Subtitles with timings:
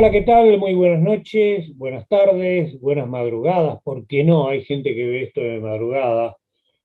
[0.00, 0.56] Hola, ¿qué tal?
[0.56, 3.82] Muy buenas noches, buenas tardes, buenas madrugadas.
[3.82, 4.48] ¿Por qué no?
[4.48, 6.38] Hay gente que ve esto de madrugada.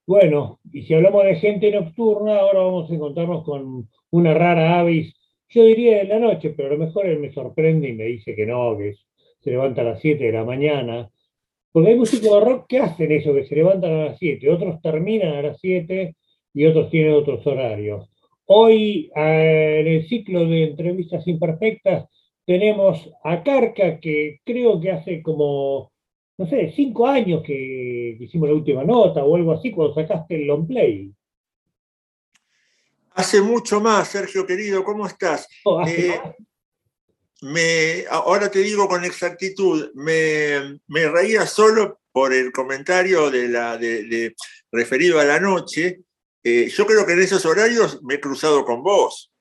[0.05, 5.15] Bueno, y si hablamos de gente nocturna, ahora vamos a encontrarnos con una rara avis,
[5.47, 8.35] yo diría de la noche, pero a lo mejor él me sorprende y me dice
[8.35, 8.95] que no, que
[9.39, 11.09] se levanta a las 7 de la mañana.
[11.71, 14.81] Porque hay músicos de rock que hacen eso, que se levantan a las 7, otros
[14.81, 16.17] terminan a las 7
[16.53, 18.09] y otros tienen otros horarios.
[18.43, 22.09] Hoy, eh, en el ciclo de entrevistas imperfectas,
[22.45, 25.91] tenemos a Carca, que creo que hace como,
[26.37, 30.47] no sé, cinco años que, hicimos la última nota o algo así, cuando sacaste el
[30.47, 31.11] long play.
[33.15, 35.47] Hace mucho más, Sergio querido, ¿cómo estás?
[35.63, 36.19] Oh, eh,
[37.41, 44.35] me, ahora te digo con exactitud, me, reía solo por el comentario de la, de,
[44.71, 46.01] referido a la noche.
[46.43, 49.31] Eh, yo creo que en esos horarios me he cruzado con vos.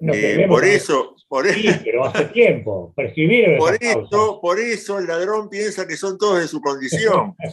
[0.00, 1.80] Eh, por eso, por eso.
[1.82, 2.92] pero hace tiempo.
[2.94, 7.34] Por eso, por eso el ladrón piensa que son todos de su condición.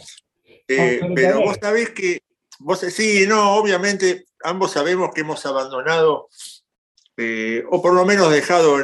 [0.72, 2.20] Eh, pero vos sabés que,
[2.60, 6.28] vos sí, no, obviamente ambos sabemos que hemos abandonado,
[7.16, 8.80] eh, o por lo menos dejado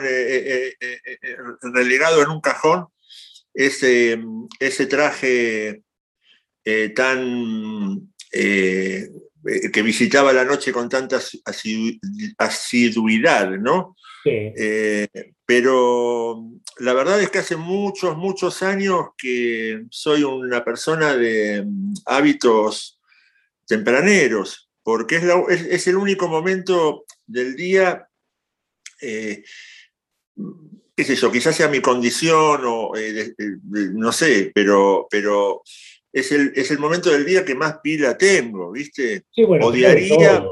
[1.62, 2.88] relegado en un cajón
[3.55, 4.19] ese,
[4.58, 5.83] ese traje
[6.97, 9.08] tan eh,
[9.72, 11.20] que visitaba la noche con tanta
[12.39, 13.97] asiduidad, ¿no?
[14.25, 14.30] Sí.
[14.33, 15.08] Eh,
[15.44, 16.42] pero
[16.78, 23.00] la verdad es que hace muchos, muchos años que soy una persona de mm, hábitos
[23.66, 28.08] tempraneros, porque es, el único momento del día,
[29.00, 29.44] eh,
[30.94, 32.92] qué sé yo, quizás sea mi condición o
[33.69, 35.62] no sé, pero, pero
[36.17, 39.25] es el, momento del día que más pila tengo, ¿viste?
[39.36, 40.42] odiaría,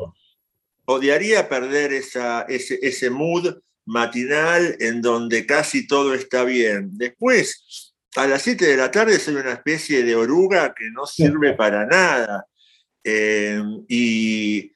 [0.85, 6.91] odiaría perder esa, ese, ese mood matinal en donde casi todo está bien.
[6.93, 11.55] Después, a las 7 de la tarde soy una especie de oruga que no sirve
[11.55, 12.47] para nada.
[13.03, 14.71] Eh, y,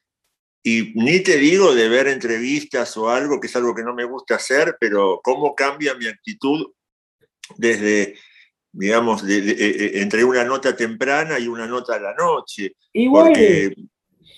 [0.63, 4.05] y, ni te digo de ver entrevistas o algo, que es algo que no me
[4.05, 6.71] gusta hacer, pero cómo cambia mi actitud
[7.57, 8.15] desde
[8.71, 12.73] digamos, de, eh, eh, entre una nota temprana y una nota a la noche.
[12.93, 13.33] Igual,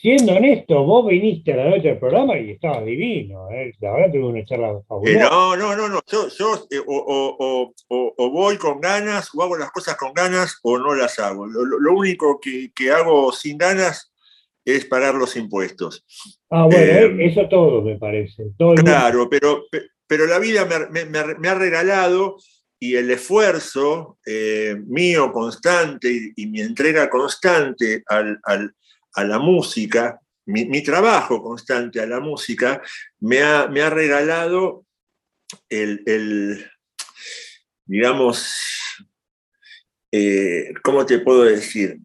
[0.02, 3.72] siendo honesto, vos viniste a la noche del programa y estabas divino, ¿eh?
[3.80, 5.30] la verdad tuve una charla fabulosa.
[5.30, 9.96] no, no, no, no, yo, yo o, o, voy con ganas, o hago las cosas
[9.97, 11.46] con ganas, o no las hago.
[11.46, 14.12] Lo, único que, que, hago sin ganas
[14.66, 16.03] es pagar los impuestos.
[16.50, 18.46] Ah, bueno, eso todo me parece.
[18.78, 19.66] claro, pero,
[20.08, 22.38] pero la vida me, me, me ha regalado
[22.84, 31.44] y el esfuerzo eh, mío constante y, mi entrega constante a la música, mi, trabajo
[31.44, 32.81] constante a la música,
[33.19, 34.88] me ha, me ha regalado
[35.69, 36.72] el,
[37.86, 38.58] digamos,
[40.12, 42.00] eh, ¿cómo te puedo decir?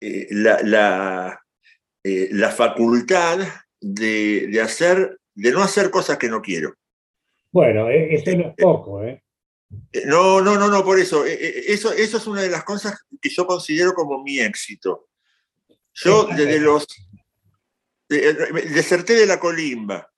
[0.00, 1.40] Eh, la,
[2.02, 3.38] la, facultad
[3.80, 6.74] de, de, hacer, de no hacer cosas que no quiero.
[7.52, 9.22] Bueno, eso no es poco, ¿eh?
[9.92, 11.26] Eh, no, no, no, no, por eso.
[11.26, 11.92] Eh, eh, eso.
[11.92, 15.08] Eso es una de las cosas que yo considero como mi éxito.
[15.94, 16.86] Yo desde los...
[18.08, 20.10] Deserté de la colimba.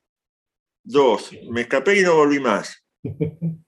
[0.83, 2.85] Dos, me escapé y no volví más.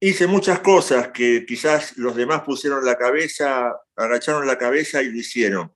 [0.00, 5.18] hice muchas cosas que quizás los demás pusieron la cabeza, agacharon la cabeza y lo
[5.18, 5.72] hicieron.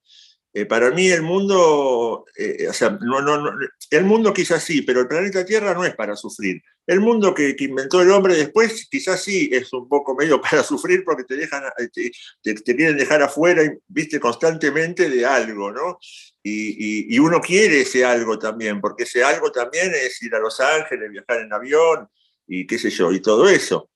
[0.65, 3.51] Para mí el mundo, o sea, no, no,
[3.91, 6.63] el mundo quizás sí, pero el planeta Tierra no es para sufrir.
[6.87, 11.05] El mundo que, inventó el hombre después, quizás sí es un poco medio para sufrir
[11.05, 11.63] porque te dejan,
[11.93, 15.99] te, quieren dejar afuera, viste, constantemente de algo, ¿no?
[16.43, 21.11] Y, uno quiere ese algo también, porque ese algo también es ir a Los Ángeles,
[21.11, 22.09] viajar en avión
[22.47, 23.91] y qué sé yo, y todo eso,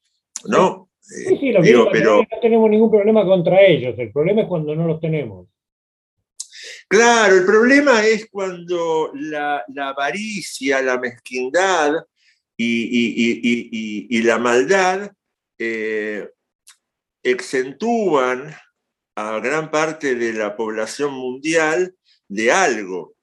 [0.46, 0.90] ¿no?
[1.00, 4.74] Sí, sí, lo Digo, pero, no tenemos ningún problema contra ellos, el problema es cuando
[4.74, 5.46] no los tenemos.
[6.90, 11.92] Claro, el problema es cuando la, avaricia, la mezquindad,
[12.56, 15.12] y, la maldad
[15.56, 16.28] eh,
[19.14, 21.94] a gran parte de la población mundial
[22.26, 23.14] de algo.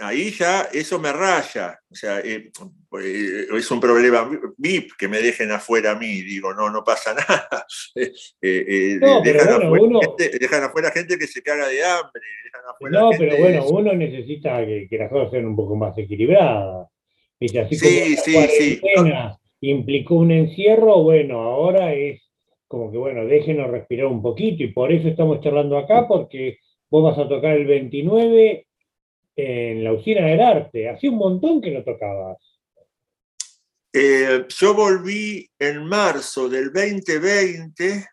[0.00, 2.50] Ahí ya eso me raya, o sea, eh,
[3.02, 4.28] eh, es un problema
[4.58, 7.64] VIP que me dejen afuera a mí, digo, no, no pasa nada.
[8.42, 12.20] dejan, afuera, gente, que se caga de hambre.
[12.90, 16.88] no, pero bueno, uno necesita que, que las cosas sean un poco más equilibradas.
[17.40, 18.80] Así sí, sí, sí.
[19.60, 22.22] implicó un encierro, bueno, ahora es
[22.66, 26.58] como que, bueno, déjenos respirar un poquito y por eso estamos charlando acá, porque
[26.90, 28.65] vos vas a tocar el 29
[29.36, 30.88] en la usina del arte.
[30.88, 32.38] Hacía un montón que no tocabas.
[33.92, 38.06] Eh, yo volví en marzo del 2020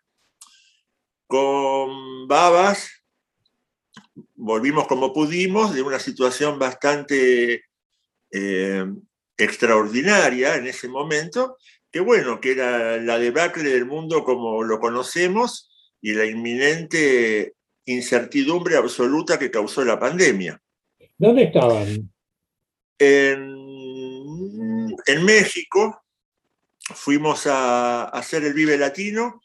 [1.26, 2.90] con Babas,
[4.34, 7.64] volvimos como pudimos de una situación bastante
[8.30, 8.84] eh,
[9.36, 11.58] extraordinaria en ese momento,
[11.90, 15.70] que bueno, que era la debacle del mundo como lo conocemos
[16.00, 17.54] y la inminente
[17.84, 20.60] incertidumbre absoluta que causó la pandemia.
[21.18, 22.12] ¿Dónde estaban?
[22.98, 23.54] En,
[25.24, 26.04] México
[26.78, 29.40] fuimos a, hacer el Vive Latino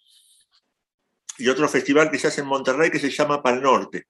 [1.38, 4.08] y otro festival que se hace en Monterrey que se llama Pal Norte.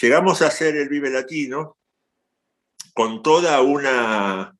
[0.00, 1.76] Llegamos a hacer el Vive Latino
[2.94, 4.54] con toda una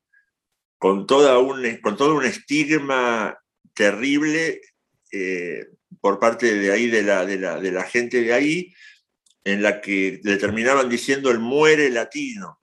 [0.78, 3.38] con, toda un, con todo un estigma
[3.72, 4.60] terrible
[5.12, 5.66] eh,
[6.00, 8.74] por parte de ahí, de la, de, la, gente de ahí,
[9.44, 12.60] en la que le terminaban diciendo el muere latino.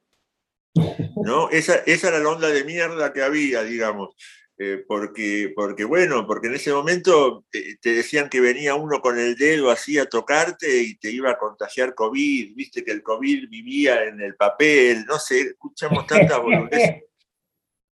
[1.23, 1.49] ¿no?
[1.49, 4.15] Esa, esa era la onda de mierda que había, digamos.
[4.61, 9.37] Eh, porque, porque, bueno, porque en ese momento te, decían que venía uno con el
[9.37, 14.03] dedo así a tocarte y te iba a contagiar COVID, viste que el COVID vivía
[14.03, 17.03] en el papel, no sé, escuchamos tantas boludeces.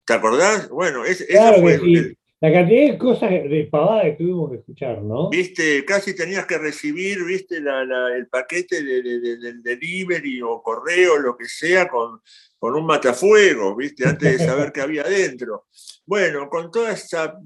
[0.06, 0.70] ¿Te acordás?
[0.70, 1.26] Bueno, ese,
[1.60, 5.30] fue la cantidad de cosas de pavada que tuvimos que escuchar, ¿no?
[5.30, 11.88] Viste, casi tenías que recibir, viste, el paquete del delivery o correo, lo que sea,
[11.88, 12.20] con,
[12.60, 15.68] un matafuego, viste, antes de saber qué había adentro.
[16.06, 17.40] Bueno, con toda esa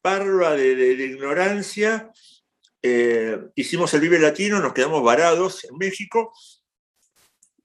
[0.00, 2.12] parva de, ignorancia,
[2.82, 6.32] eh, hicimos el Vive Latino, nos quedamos varados en México.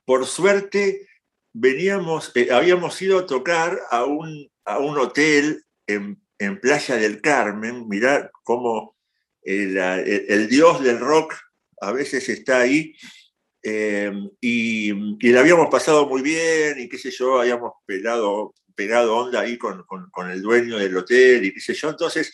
[0.03, 1.09] Por suerte,
[1.53, 7.21] veníamos, eh, habíamos ido a tocar a un, a un hotel en en Playa del
[7.21, 8.97] Carmen, mirá cómo
[9.43, 11.35] el, dios del rock
[11.81, 12.95] a veces está ahí,
[13.61, 18.53] eh, y, y la habíamos pasado muy bien, y qué sé yo, habíamos pegado
[19.15, 19.85] onda ahí con,
[20.31, 22.31] el dueño del hotel, y qué sé yo, entonces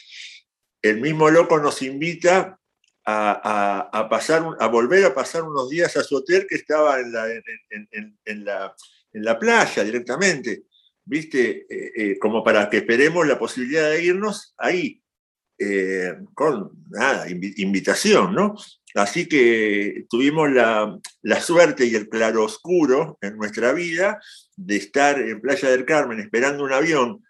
[0.81, 2.59] el mismo loco nos invita
[3.07, 7.27] a, pasar, a volver a pasar unos días a su hotel que estaba en la,
[7.29, 8.75] en la,
[9.13, 10.63] en la playa directamente.
[11.05, 11.65] ¿Viste?
[11.69, 15.01] Eh, eh, como para que esperemos la posibilidad de irnos ahí,
[15.57, 18.55] eh, con nada, invitación, ¿no?
[18.95, 20.99] Así que tuvimos la,
[21.41, 24.19] suerte y el claroscuro en nuestra vida
[24.55, 27.23] de estar en Playa del Carmen esperando un avión.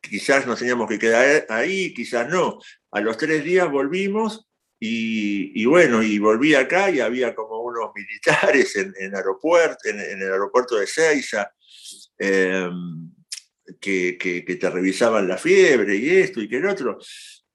[0.00, 2.58] quizás nos teníamos que quedar ahí, quizás no.
[2.90, 4.48] A los tres días volvimos
[4.80, 10.32] y, bueno, y volví acá y había como unos militares en, aeropuerto, en, en el
[10.32, 11.52] aeropuerto de Seiza,
[12.22, 13.10] Em,
[13.80, 16.98] que, te revisaban la fiebre y esto y que el otro.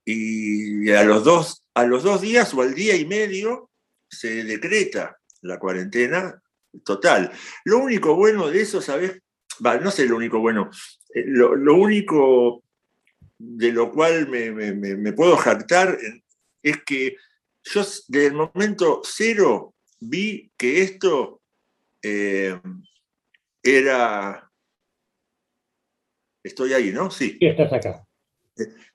[0.04, 3.70] Y a los, dos, a los dos días o al día y medio
[4.10, 6.42] se decreta la cuarentena
[6.84, 7.32] total.
[7.64, 9.22] Lo único bueno de eso, ¿sabes?
[9.60, 10.72] no sé lo único bueno,
[11.14, 12.64] eh, lo, único
[13.38, 15.98] de lo cual me, puedo jactar
[16.64, 17.18] es que
[17.64, 21.42] yo desde el momento cero vi que esto
[22.02, 22.60] eh,
[23.62, 24.45] era
[26.46, 27.10] Estoy ahí, ¿no?
[27.10, 27.38] Sí.
[27.40, 28.06] Sí, estás acá.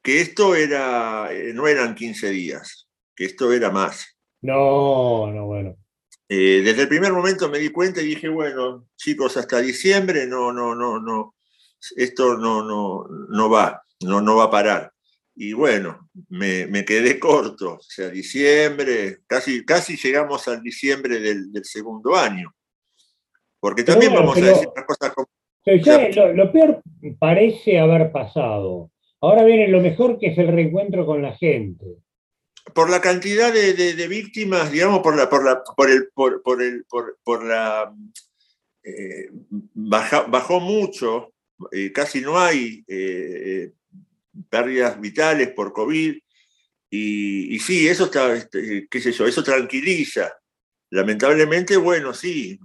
[0.01, 4.17] Que esto era, eh, no eran 15 días, que esto era más.
[4.41, 5.77] No, no, bueno.
[6.29, 10.53] Eh, desde el primer momento me di cuenta y dije, bueno, chicos, hasta diciembre no,
[10.53, 11.35] no, no, no,
[11.97, 14.93] esto no, no, no va, no, no va a parar.
[15.35, 22.15] Y bueno, me, quedé corto, o sea, diciembre, casi, casi llegamos al diciembre del, segundo
[22.15, 22.55] año.
[23.59, 25.29] Porque también vamos a decir las cosas como
[25.65, 26.83] lo, peor
[27.19, 28.91] parece haber pasado.
[29.21, 31.85] Ahora viene lo mejor que es el reencuentro con la gente.
[32.75, 36.85] Por la cantidad de, víctimas, digamos, por la, por la, por el, por, el,
[37.25, 37.93] por, la
[38.83, 39.29] eh,
[39.75, 41.33] bajó mucho,
[41.73, 43.73] eh, casi no hay eh,
[44.49, 46.17] pérdidas vitales por COVID.
[46.93, 50.33] Y, y sí, eso está, este, qué sé yo, eso tranquiliza.
[50.91, 52.59] Lamentablemente, bueno, sí,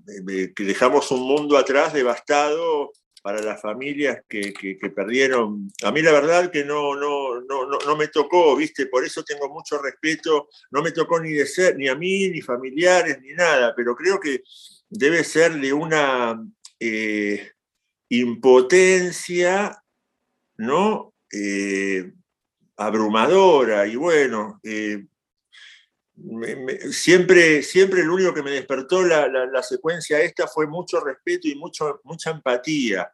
[0.56, 2.92] que dejamos un mundo atrás devastado
[3.22, 4.54] para las familias que,
[4.96, 5.72] perdieron.
[5.84, 8.86] A mí la verdad que no, no, no, no, me tocó, ¿viste?
[8.86, 10.48] Por eso tengo mucho respeto.
[10.70, 14.20] No me tocó ni de ser, ni a mí, ni familiares, ni nada, pero creo
[14.20, 14.44] que
[14.90, 16.40] debe ser de una
[16.80, 17.52] eh,
[18.10, 19.76] impotencia,
[20.58, 21.14] ¿no?
[21.32, 22.12] Eh,
[22.78, 25.06] abrumadora y bueno, eh,
[26.92, 32.02] siempre, siempre lo único que me despertó la, secuencia esta fue mucho respeto y mucho,
[32.04, 33.12] mucha empatía.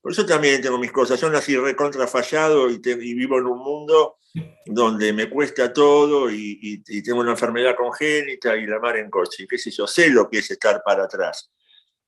[0.00, 1.20] Por eso también tengo mis cosas.
[1.20, 4.16] Yo nací recontra fallado y, vivo en un mundo
[4.64, 9.46] donde me cuesta todo y, tengo una enfermedad congénita y la mar en coche.
[9.48, 9.86] ¿Qué sé yo?
[9.86, 11.50] Sé lo que es estar para atrás.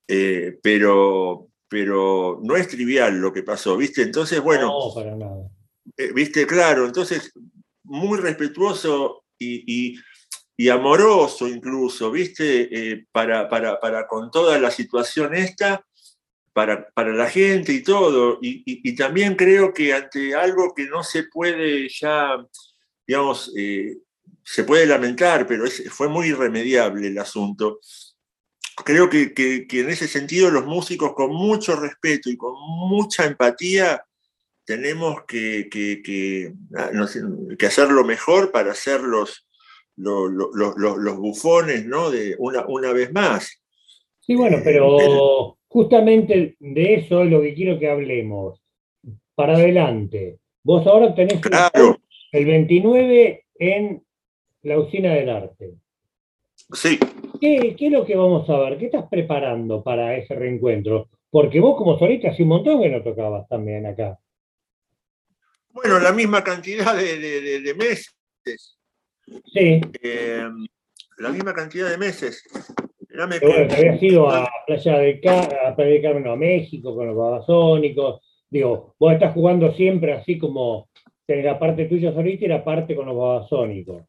[0.06, 4.02] Eh, pero, pero no es trivial lo que pasó, ¿viste?
[4.02, 4.66] Entonces, bueno.
[4.66, 5.48] No, para nada.
[5.96, 6.46] Eh, ¿Viste?
[6.46, 7.32] Claro, entonces,
[7.84, 9.96] muy respetuoso y,
[10.68, 12.68] amoroso incluso, ¿viste?
[12.70, 15.86] Eh, para, para, con toda la situación esta,
[16.52, 18.38] para, para la gente y todo.
[18.42, 22.36] Y, también creo que ante algo que no se puede ya,
[23.06, 23.98] digamos, eh,
[24.44, 27.80] se puede lamentar, pero fue muy irremediable el asunto
[28.84, 34.04] creo que, en ese sentido los músicos con mucho respeto y con mucha empatía
[34.64, 36.90] tenemos que, que, ah,
[37.66, 39.46] hacer lo mejor para ser los,
[40.00, 42.10] los, bufones, ¿no?
[42.10, 43.60] De una, una vez más.
[44.20, 48.60] Sí, bueno, eh, pero justamente de eso es lo que quiero que hablemos.
[49.34, 50.38] Para adelante.
[50.62, 51.40] Vos ahora tenés
[52.32, 54.02] el 29 en
[54.62, 55.74] la usina del arte.
[56.72, 56.98] Sí.
[57.40, 58.78] ¿Qué, es lo que vamos a ver?
[58.78, 61.08] ¿Qué estás preparando para ese reencuentro?
[61.30, 64.18] Porque vos como solista hace un montón que no tocabas también acá.
[65.70, 68.78] Bueno, la misma cantidad de, meses.
[69.52, 69.80] Sí.
[70.02, 70.48] Eh,
[71.18, 72.42] la misma cantidad de meses.
[73.08, 75.20] bueno, te habías ido a Playa de,
[75.66, 78.20] a Playa de Carmen, a México, con los babasónicos.
[78.48, 80.88] Digo, vos estás jugando siempre así como
[81.26, 84.04] tenés la parte tuya solista y la parte con los babasónicos.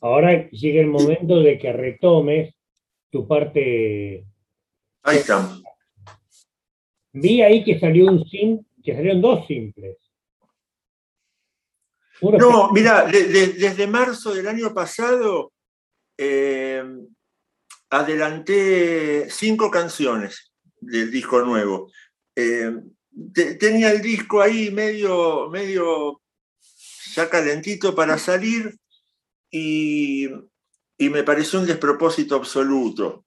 [0.00, 2.54] Ahora llega el momento de que retomes
[3.10, 4.24] tu parte.
[5.02, 5.58] Ahí está.
[7.12, 9.96] Vi ahí que salió un sim, que salieron dos simples.
[12.32, 15.52] No, mira, desde marzo del año pasado
[16.16, 16.82] eh,
[17.90, 21.90] adelanté cinco canciones del disco nuevo.
[22.36, 22.72] Eh,
[23.58, 26.20] tenía el disco ahí medio, medio
[27.14, 28.74] ya calentito para salir
[29.50, 30.28] y,
[30.98, 33.24] me pareció un despropósito absoluto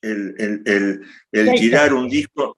[0.00, 2.56] el, tirar un disco.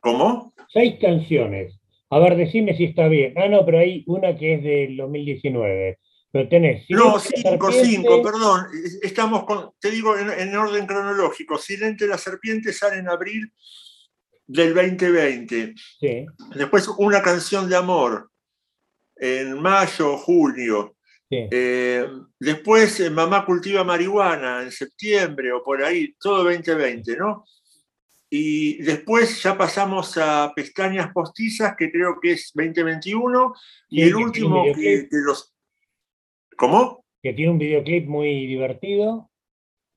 [0.00, 0.52] ¿Cómo?
[0.72, 1.78] Seis canciones.
[2.12, 3.32] A ver, decime si está bien.
[3.38, 5.98] Ah, no, pero hay una que es del 2019.
[6.30, 6.84] Pero tenés.
[6.90, 8.66] No, cinco, cinco, perdón.
[9.02, 11.56] Estamos con, te digo en, orden cronológico.
[11.56, 13.50] Silente la serpiente sale en abril
[14.46, 15.72] del 2020.
[16.00, 16.26] Sí.
[16.54, 18.30] Después una canción de amor
[19.16, 20.96] en mayo, julio.
[21.30, 22.06] Eh,
[22.38, 27.46] después eh, Mamá cultiva marihuana en septiembre o por ahí, todo 2020, ¿no?
[28.34, 33.52] Y después ya pasamos a Pestañas Postizas, que creo que es 2021,
[33.90, 35.52] y el último que, los...
[36.56, 37.04] ¿Cómo?
[37.22, 39.30] Que tiene un videoclip muy divertido.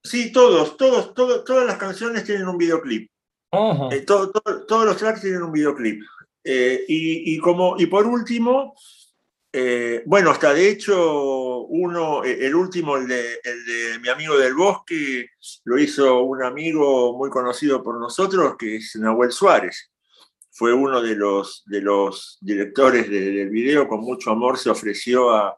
[0.03, 3.09] Sí, todos, todos, todas las canciones tienen un videoclip.
[3.93, 6.03] Eh, todos los tracks tienen un videoclip.
[6.43, 8.75] y, como, y por último,
[9.57, 13.39] eh, bueno, hasta de hecho, uno, eh, el último, el de,
[14.01, 15.29] mi amigo del bosque,
[15.63, 19.93] lo hizo un amigo muy conocido por nosotros, que es Nahuel Suárez.
[20.51, 25.57] Fue uno de los, de los directores del video, con mucho amor se ofreció a...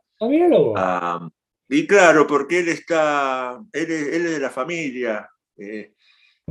[0.75, 1.27] Ah,
[1.67, 5.27] y claro, porque él está, él es, de la familia
[5.57, 5.95] eh,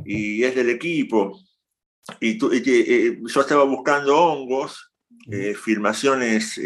[0.04, 1.40] y es del equipo.
[2.20, 4.90] Y, yo estaba buscando hongos,
[5.62, 6.58] filmaciones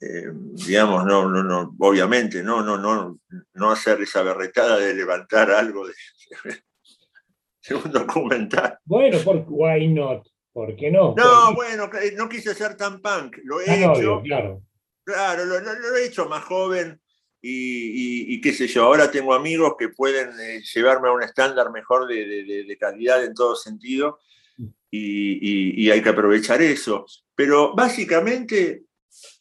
[0.00, 3.18] eh, digamos, no, no, no, obviamente, no, no, no,
[3.54, 5.94] no hacer esa berretada de levantar algo de,
[7.84, 8.78] un documental.
[8.84, 10.26] Bueno, por why not?
[10.52, 11.14] ¿Por qué no?
[11.16, 14.22] No, bueno, no quise ser tan punk, lo he ah, hecho.
[14.22, 14.62] claro.
[15.04, 17.00] Claro, lo, he hecho más joven
[17.40, 22.06] y, qué sé yo, ahora tengo amigos que pueden eh, llevarme a un estándar mejor
[22.06, 24.18] de, calidad en todo sentido
[24.58, 24.66] mm.
[24.90, 27.06] y, hay que aprovechar eso.
[27.34, 28.82] Pero básicamente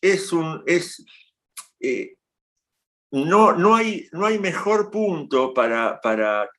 [0.02, 0.64] es un.
[0.66, 1.04] Es,
[1.80, 2.16] eh,
[3.12, 6.50] no, no, hay, no hay mejor punto para, para,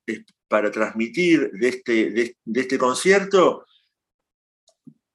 [0.48, 3.66] para transmitir de este, de, este concierto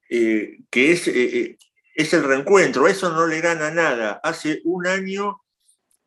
[0.10, 1.58] eh, que es, eh,
[1.96, 2.88] es el reencuentro.
[2.88, 4.20] Eso no le gana nada.
[4.24, 5.42] Hace un año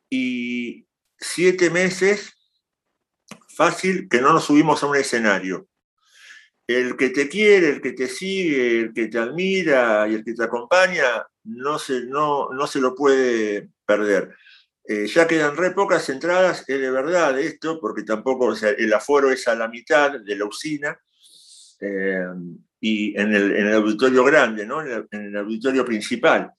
[0.09, 0.87] y
[1.19, 2.35] siete meses
[3.49, 5.69] fácil que no nos subimos a un escenario
[6.67, 10.35] el que te quiere, el que te sigue, el que te admira y el que
[10.35, 14.35] te acompaña, no se, no, no se lo puede perder.
[14.89, 19.49] Eh, ya quedan re pocas entradas, es de verdad esto, porque tampoco el aforo es
[19.49, 20.99] a la mitad de la usina,
[21.81, 22.25] eh,
[22.81, 24.83] y en el, auditorio grande, ¿no?
[24.83, 26.53] en, el, auditorio principal.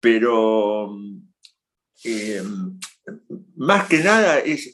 [0.00, 0.96] Pero
[2.04, 2.42] eh,
[3.56, 4.72] más que nada, es,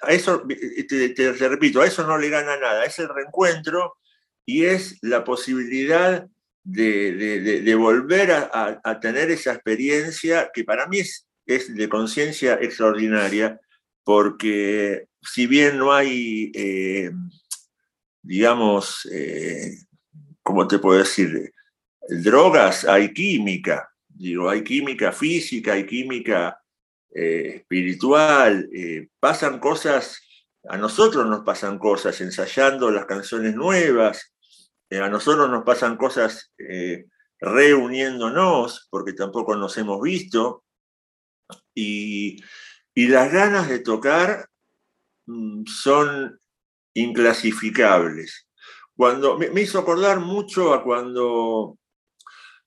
[0.00, 0.44] a eso,
[0.88, 3.98] te, te, repito, a eso no le gana nada, es el reencuentro
[4.44, 6.26] y es la posibilidad
[6.64, 13.60] de, volver a, tener esa experiencia que para mí es, de conciencia extraordinaria,
[14.04, 17.10] porque si bien no hay, eh,
[18.22, 19.76] digamos, eh,
[20.42, 21.52] ¿cómo te puedo decir?
[22.08, 26.60] Drogas, hay química, digo, hay química física, hay química
[27.14, 28.68] eh, espiritual,
[29.20, 30.20] pasan cosas,
[30.68, 34.31] a nosotros nos pasan cosas ensayando las canciones nuevas,
[35.00, 36.52] a nosotros nos pasan cosas
[37.42, 40.64] reuniéndonos, porque tampoco nos hemos visto,
[41.74, 42.42] y,
[42.94, 44.48] las ganas de tocar
[45.26, 46.38] mm, son
[46.94, 48.48] inclasificables.
[48.94, 51.78] Cuando, me, hizo acordar mucho a cuando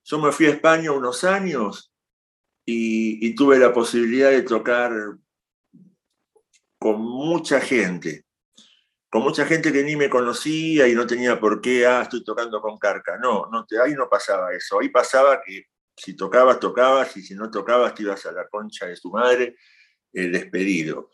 [0.03, 1.93] yo me fui a España unos años
[2.65, 4.91] y, y tuve la posibilidad de tocar
[6.79, 8.24] con mucha gente
[9.15, 12.59] con mucha gente que ni me conocía y no tenía por qué, ah, estoy tocando
[12.59, 13.17] con Carca.
[13.17, 14.81] No, no ahí no pasaba eso.
[14.81, 18.87] Ahí pasaba que si tocabas, tocabas, y si no tocabas, te ibas a la concha
[18.87, 19.55] de tu madre,
[20.11, 21.11] el despedido.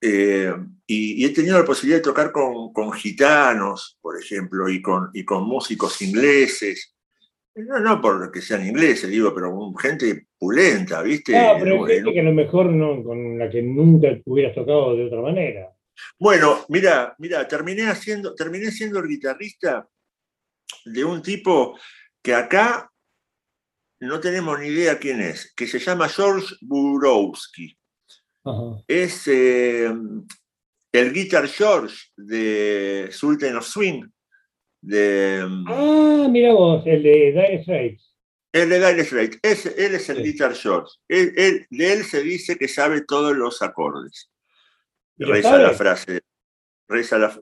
[0.00, 0.52] Eh,
[0.84, 5.24] y, he tenido la posibilidad de tocar con, con gitanos, por ejemplo, y con, y
[5.24, 6.96] con músicos ingleses.
[7.54, 11.36] No, no porque sean ingleses, digo, pero gente pulenta, ¿viste?
[11.36, 15.04] Ah, pero gente que a lo mejor no, con la que nunca hubieras tocado de
[15.04, 15.77] otra manera.
[16.18, 19.88] Bueno, mira, mira, terminé haciendo, terminé siendo el guitarrista
[20.84, 21.78] de un tipo
[22.22, 22.90] que acá
[24.00, 27.76] no tenemos ni idea quién es, que se llama George Burowski.
[28.86, 29.92] Es eh,
[30.92, 34.04] el Guitar George de Sultan of Swing.
[34.80, 38.14] De, ah, mira vos, el de Dire Straits.
[38.52, 39.38] El de Dire Straits.
[39.76, 40.92] él es el Guitar George.
[41.08, 44.30] de él se dice que sabe todos los acordes.
[45.18, 46.22] Reza la frase.
[46.88, 47.38] Reza la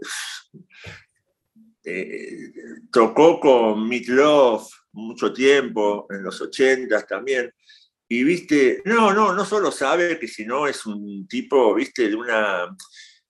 [1.85, 2.51] eh,
[2.91, 7.53] tocó con Love mucho tiempo, en los ochentas también.
[8.09, 12.77] Y viste, no, no, no solo sabe que sino es un tipo, viste, de una,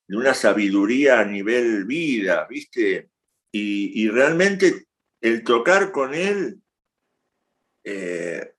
[0.07, 3.11] de una sabiduría a nivel vida, viste.
[3.53, 4.87] Y, realmente
[5.20, 6.61] el tocar con él
[7.85, 8.53] eh,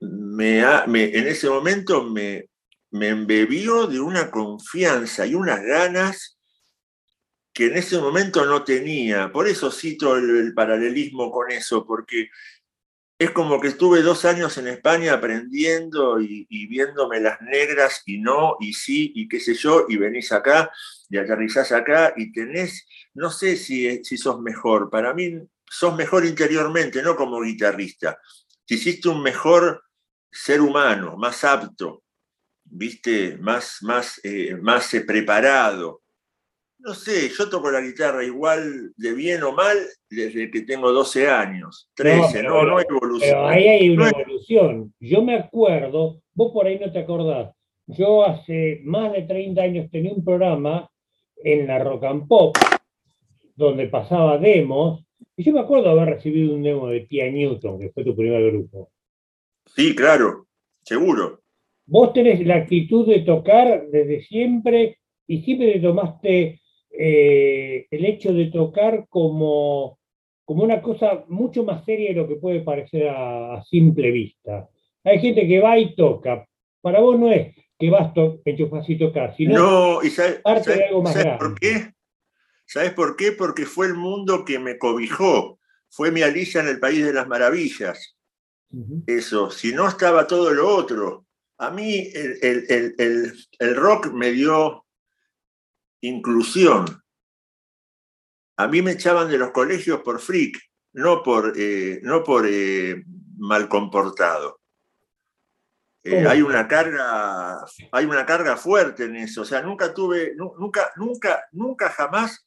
[0.00, 2.50] me, en ese momento me,
[2.94, 6.38] me embebió de una confianza y unas ganas
[7.52, 9.32] que en ese momento no tenía.
[9.32, 12.28] Por eso cito el, paralelismo con eso, porque
[13.18, 18.58] es como que estuve dos años en España aprendiendo y, viéndome las negras y no,
[18.60, 20.70] y sí, y qué sé yo, y venís acá
[21.10, 25.32] y aterrizás acá y tenés, no sé si, si sos mejor, para mí
[25.68, 28.20] sos mejor interiormente, no como guitarrista.
[28.64, 29.82] Si hiciste un mejor
[30.30, 32.03] ser humano, más apto,
[32.64, 36.02] viste, más, más, eh, más eh, preparado.
[36.78, 39.78] No sé, yo toco la guitarra igual de bien o mal
[40.10, 43.30] desde que tengo 12 años, 13, no, no, hay evolución.
[43.30, 44.94] Pero ahí hay una evolución.
[45.00, 47.54] Yo me acuerdo, vos por ahí no te acordás,
[47.86, 50.90] yo hace más de 30 años tenía un programa
[51.36, 52.56] en la Rock and Pop
[53.56, 55.04] donde pasaba demos,
[55.36, 58.50] y yo me acuerdo haber recibido un demo de Tia Newton, que fue tu primer
[58.50, 58.90] grupo.
[59.66, 60.46] Sí, claro,
[60.82, 61.43] seguro.
[61.86, 68.32] Vos tenés la actitud de tocar desde siempre y siempre te tomaste eh, el hecho
[68.32, 69.98] de tocar como,
[70.44, 74.68] como una cosa mucho más seria de lo que puede parecer a, simple vista.
[75.02, 76.46] Hay gente que va y toca.
[76.80, 78.12] Para vos no es que vas,
[78.44, 80.10] enchufas y tocas, sino no, y
[80.42, 81.92] parte de algo más ¿sabes por qué?
[82.66, 83.32] ¿Sabes por qué?
[83.32, 85.58] Porque fue el mundo que me cobijó.
[85.90, 88.16] Fue mi Alicia en el País de las Maravillas.
[89.06, 91.26] Eso, si no estaba todo lo otro.
[91.58, 94.84] A mí el, rock me dio
[96.00, 97.02] inclusión.
[98.56, 100.58] A mí me echaban de los colegios por freak,
[100.92, 103.04] no por, eh, no por eh,
[103.38, 104.60] mal comportado.
[106.02, 109.42] Eh, hay una carga, hay una carga fuerte en eso.
[109.42, 112.46] O sea, nunca tuve, nunca, nunca, nunca jamás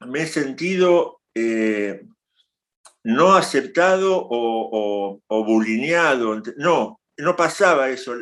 [0.00, 1.20] me he sentido
[3.04, 6.42] no aceptado o, o, o bulineado.
[6.56, 8.14] No, no pasaba eso.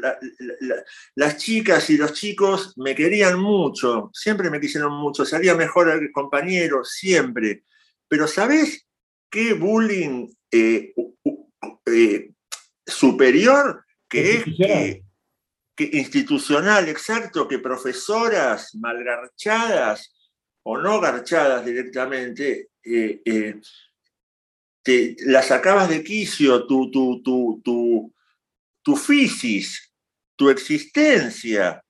[1.14, 6.12] las chicas y los chicos me querían mucho, siempre me quisieron mucho, salía mejor el
[6.12, 7.64] compañero, siempre.
[8.08, 8.86] Pero ¿sabes
[9.30, 10.94] qué bullying eh,
[11.86, 12.30] eh,
[12.86, 14.44] superior que es
[15.76, 20.14] que, institucional, exacto, que profesoras malgarchadas
[20.62, 23.60] o no garchadas directamente, eh,
[24.84, 28.14] te, las sacabas de quicio, tu, tu, tu, tu
[28.84, 29.92] tu fisis,
[30.36, 31.82] tu existencia.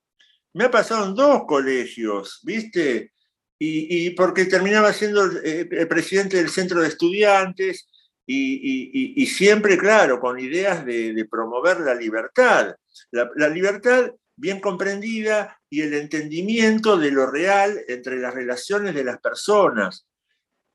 [0.53, 3.11] Me ha pasado en dos colegios, ¿viste?
[3.59, 7.87] Y, porque terminaba siendo el, presidente del centro de estudiantes
[8.25, 12.75] y, siempre, claro, con ideas de, promover la libertad.
[13.11, 19.19] La, libertad bien comprendida y el entendimiento de lo real entre las relaciones de las
[19.19, 20.05] personas.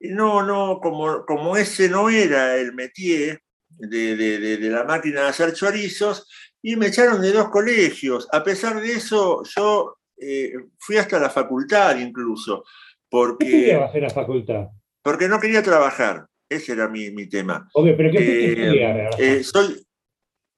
[0.00, 3.42] no, no, como, como ese no era el métier
[3.80, 6.28] de, la máquina de hacer chorizos,
[6.62, 8.28] y me echaron de dos colegios.
[8.32, 12.64] A pesar de eso, yo eh, fui hasta la facultad incluso.
[13.08, 14.68] Porque, ¿Qué quería hacer la facultad?
[15.02, 16.26] Porque no quería trabajar.
[16.48, 17.68] Ese era mi, tema.
[17.72, 19.80] pero ¿qué eh, eh, soy,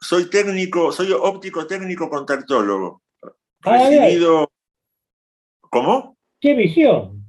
[0.01, 3.03] soy técnico, soy óptico técnico contactólogo.
[3.65, 4.51] Ah, recibido.
[5.61, 6.17] ¿Cómo?
[6.41, 7.23] ¿Qué visión?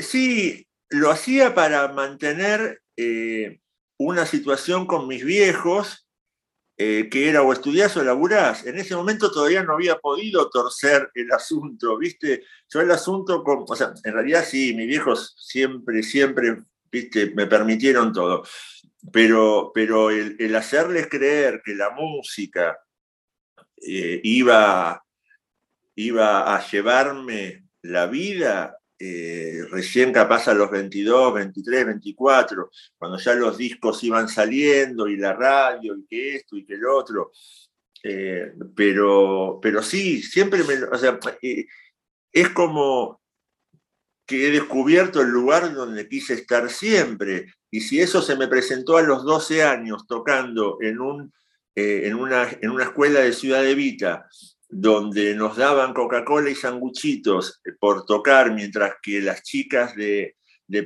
[0.00, 2.80] Sí, lo hacía para mantener
[3.98, 6.08] una situación con mis viejos,
[6.76, 8.66] que era o estudiás o laburás.
[8.66, 12.42] En ese momento todavía no había podido torcer el asunto, ¿viste?
[12.68, 16.64] Yo el asunto, con, o sea, en realidad sí, mis viejos siempre, siempre
[17.34, 18.44] me permitieron todo.
[19.12, 22.78] Pero, pero el, hacerles creer que la música
[23.76, 25.04] eh, iba,
[25.94, 33.34] iba a llevarme la vida, eh, recién capaz a los 22, 23, 24, cuando ya
[33.34, 37.32] los discos iban saliendo y la radio y que esto y que el otro.
[38.02, 40.98] Eh, pero, pero sí, siempre me...
[40.98, 41.18] Sea,
[42.32, 43.20] es como
[44.26, 47.46] que he descubierto el lugar donde quise estar siempre.
[47.70, 51.32] Y si eso se me presentó a los 12 años tocando en, un,
[51.74, 54.28] eh, en, una, en una escuela de Ciudad de Vita,
[54.76, 60.36] donde nos daban Coca-Cola y sanguchitos por tocar, mientras que las chicas de,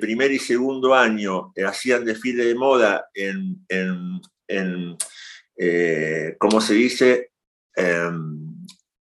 [0.01, 4.97] primer y segundo año hacían desfile de moda en, en,
[5.57, 7.31] eh, ¿cómo se dice?,
[7.75, 8.55] em,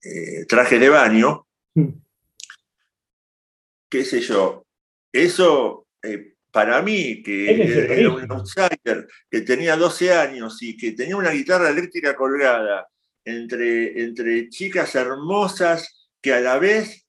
[0.02, 1.46] eh, traje de baño.
[1.74, 1.88] Mm
[3.88, 4.66] qué sé yo,
[5.12, 11.16] eso eh, para mí, que era un outsider, que tenía 12 años y que tenía
[11.16, 12.86] una guitarra eléctrica colgada
[13.28, 17.06] entre, entre chicas hermosas que a la vez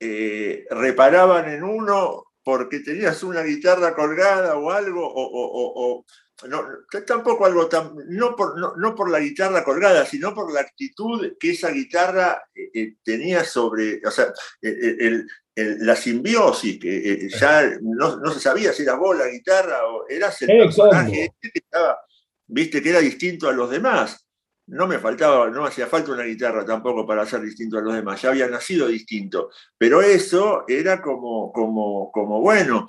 [0.00, 6.04] eh, reparaban en uno porque tenías una guitarra colgada o algo, o,
[6.48, 6.64] no,
[7.06, 11.52] tampoco algo tan, no por, no, por la guitarra colgada, sino por la actitud que
[11.52, 18.40] esa guitarra eh, tenía sobre, o sea, el, la simbiosis, que eh, ya no, se
[18.40, 22.00] sabía si era vos la guitarra o eras el personaje este que estaba,
[22.46, 24.21] viste, que era distinto a los demás.
[24.66, 28.22] No me faltaba, no hacía falta una guitarra tampoco para ser distinto a los demás,
[28.22, 29.50] ya había nacido distinto.
[29.76, 32.88] Pero eso era como, como, como bueno,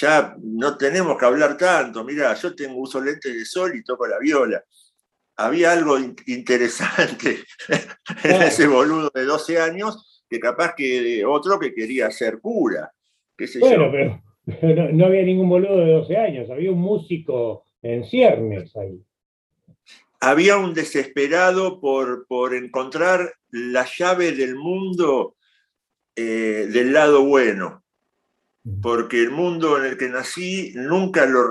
[0.00, 2.04] ya no tenemos que hablar tanto.
[2.04, 4.62] Mira, yo tengo uso lentes de sol y toco la viola.
[5.36, 7.38] Había algo interesante
[8.24, 12.92] en ese boludo de 12 años que capaz que otro que quería ser cura.
[13.60, 14.22] bueno, pero
[14.92, 19.00] no, había ningún boludo de 12 años, había un músico en ciernes ahí.
[20.20, 25.36] Había un desesperado por, por encontrar la llave del mundo
[26.16, 27.84] eh, del lado bueno,
[28.82, 31.46] porque el mundo en el que nací nunca lo,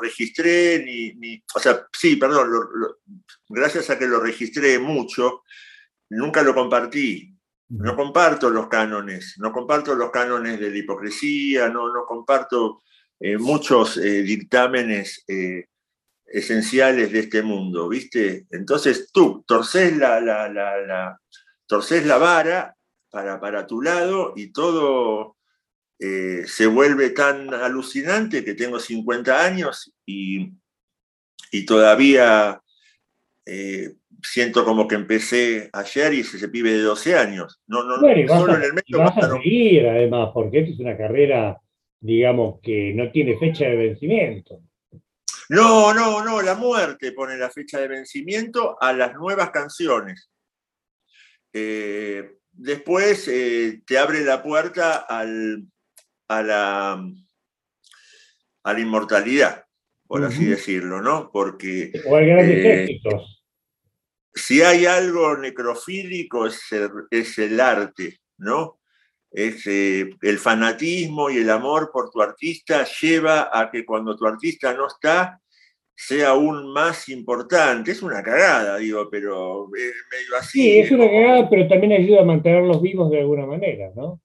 [0.00, 2.50] registré, ni, o sea, sí, perdón,
[3.48, 5.42] gracias a que lo registré mucho,
[6.10, 7.32] nunca lo compartí.
[7.68, 12.82] No comparto los cánones, no comparto los cánones de la hipocresía, no, no comparto
[13.18, 15.66] eh, muchos eh, dictámenes eh,
[16.26, 18.46] esenciales de este mundo, ¿viste?
[18.50, 21.20] Entonces tú torces la, la, la,
[21.68, 22.76] la vara
[23.10, 25.36] para, para, tu lado y todo
[25.98, 30.52] se vuelve tan alucinante que tengo 50 años y,
[31.50, 32.60] y todavía
[34.22, 37.60] siento como que empecé ayer y ese, pibe de 12 años.
[37.66, 38.98] No, no, solo en el medio.
[38.98, 41.60] vas a seguir, además, porque esta es una carrera,
[42.00, 44.60] digamos, que no tiene fecha de vencimiento.
[45.48, 50.30] No, no, no, la muerte pone la fecha de vencimiento a las nuevas canciones.
[51.52, 55.64] Eh, después eh, te abre la puerta al,
[56.28, 56.92] a, la,
[58.64, 59.64] a la inmortalidad,
[60.06, 61.30] por así decirlo, ¿no?
[61.32, 61.92] Porque...
[62.06, 63.36] O hay grandes eh, éxitos
[64.36, 68.80] si hay algo necrofílico es el, arte, ¿no?
[69.36, 74.26] Es, eh, el fanatismo y el amor por tu artista lleva a que cuando tu
[74.26, 75.38] artista no está,
[75.94, 77.90] sea aún más importante.
[77.90, 80.62] Es una cagada, digo, pero es medio así.
[80.62, 84.22] Sí, es una cagada, pero también ayuda a mantenerlos vivos de alguna manera, ¿no?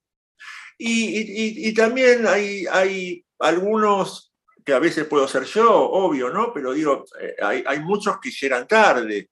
[0.78, 4.34] Y, también hay, hay algunos
[4.66, 6.54] que a veces puedo ser yo, obvio, ¿no?
[6.54, 9.30] Pero digo, eh, hay, hay muchos que llegan tarde.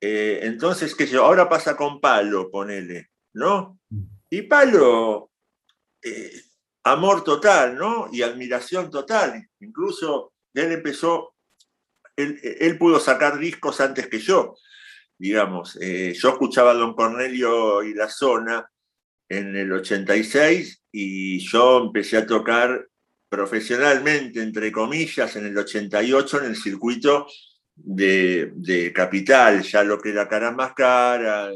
[0.00, 3.80] Eh, entonces, qué sé yo, ahora pasa con Palo, ponele, ¿no?
[4.32, 5.30] Y Palo,
[6.02, 6.32] eh,
[6.84, 8.08] amor total, ¿no?
[8.10, 9.46] Y admiración total.
[9.60, 11.34] Incluso él empezó,
[12.16, 14.56] él, pudo sacar discos antes que yo,
[15.18, 15.76] digamos.
[15.82, 18.66] Eh, yo escuchaba a Don Cornelio y La Zona
[19.28, 22.88] en el 86 y yo empecé a tocar
[23.28, 27.26] profesionalmente, entre comillas, en el 88 en el circuito
[27.74, 31.50] de, Capital, ya lo que era Cara Más Cara,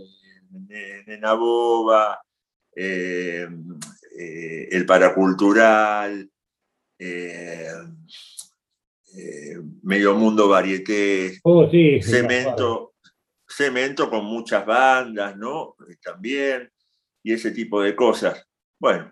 [0.50, 2.20] Nena Boba,
[2.78, 3.48] eh,
[4.18, 6.28] eh, el Paracultural,
[6.98, 7.68] eh,
[9.82, 11.70] Medio Mundo Varieté, oh,
[12.02, 12.92] Cemento,
[13.48, 15.74] Cemento con muchas bandas, ¿no?
[16.04, 16.70] También,
[17.22, 18.46] y ese tipo de cosas.
[18.78, 19.10] Bueno,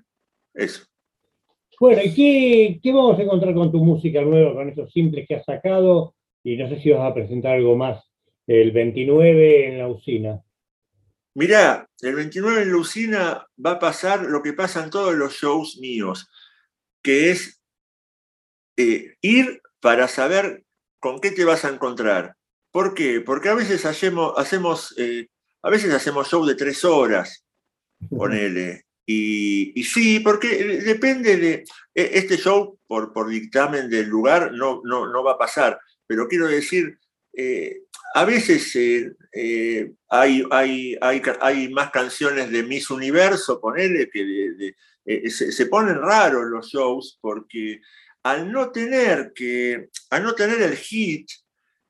[0.52, 0.84] eso.
[1.80, 5.44] Bueno, ¿y qué, vamos a encontrar con tu música nueva, con esos simples que has
[5.44, 6.14] sacado?
[6.42, 8.04] Y no sé si vas a presentar algo más
[8.46, 10.42] el 29 en la usina.
[11.34, 15.34] Mirá, el 29 en la usina va a pasar lo que pasa en todos los
[15.34, 16.28] shows míos,
[17.02, 17.60] que es
[18.76, 20.64] eh, ir para saber
[21.00, 22.36] con qué te vas a encontrar.
[22.70, 23.20] ¿Por qué?
[23.20, 25.28] Porque a veces hacemos, hacemos eh,
[25.62, 27.44] a veces hacemos show de tres horas,
[28.10, 31.64] ponele, y, sí, porque depende de.
[31.94, 35.78] E, este show, por, por dictamen del lugar, no, no, va a pasar.
[36.06, 36.98] Pero quiero decir,
[37.32, 37.82] eh,
[38.14, 44.24] a veces eh, eh, hay, hay, hay, hay, más canciones de Miss Universo, ponele, que
[44.24, 47.80] de, se, se, ponen raros los shows porque
[48.22, 51.28] al no tener que, al no tener el hit,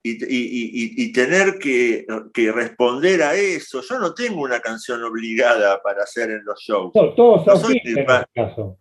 [0.06, 2.04] y, tener que,
[2.52, 3.80] responder a eso.
[3.80, 6.92] Yo no tengo una canción obligada para hacer en los shows.
[6.92, 8.78] todos son hits en este caso.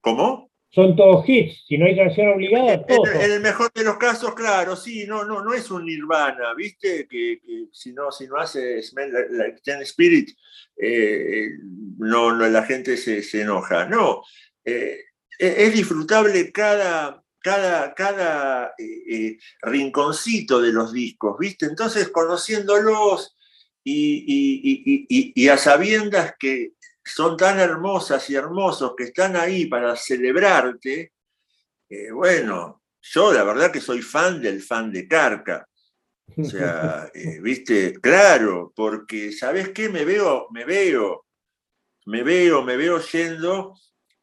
[0.00, 0.49] ¿Cómo?
[0.72, 1.64] Son todos hits.
[1.66, 3.08] Si no hay canción obligada, todos.
[3.08, 7.08] En, el mejor de los casos, claro, sí, no, no, no es un nirvana, ¿viste?
[7.08, 7.40] Que,
[7.72, 10.30] si, no, si no hace Smell Like Ten Spirit,
[10.76, 11.48] eh,
[11.98, 13.86] no, no, la gente se, enoja.
[13.86, 14.22] No,
[14.64, 15.00] eh,
[15.38, 21.66] es disfrutable cada, cada, cada eh, rinconcito de los discos, ¿viste?
[21.66, 23.36] Entonces, conociéndolos
[23.82, 31.12] y, y, a sabiendas que son tan hermosas y hermosos que están ahí para celebrarte,
[31.88, 35.66] eh, bueno, yo la verdad que soy fan del fan de Carca.
[36.36, 37.10] O sea,
[37.42, 39.88] viste, claro, porque ¿sabes qué?
[39.88, 41.26] Me veo, me veo,
[42.06, 43.74] me veo, me veo yendo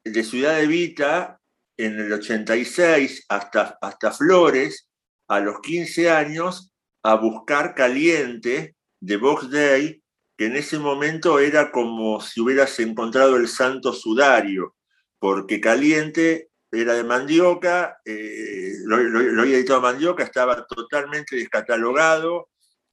[0.03, 1.39] de Ciudad de Vita
[1.75, 4.89] en el 86 hasta, hasta Flores,
[5.27, 6.71] a los 15 años,
[7.03, 10.01] a buscar Caliente de Box Day,
[10.37, 14.75] que en ese momento era como si hubieras encontrado el santo sudario,
[15.19, 18.97] porque Caliente era de mandioca, eh, lo,
[19.41, 22.49] había editado mandioca, estaba totalmente descatalogado.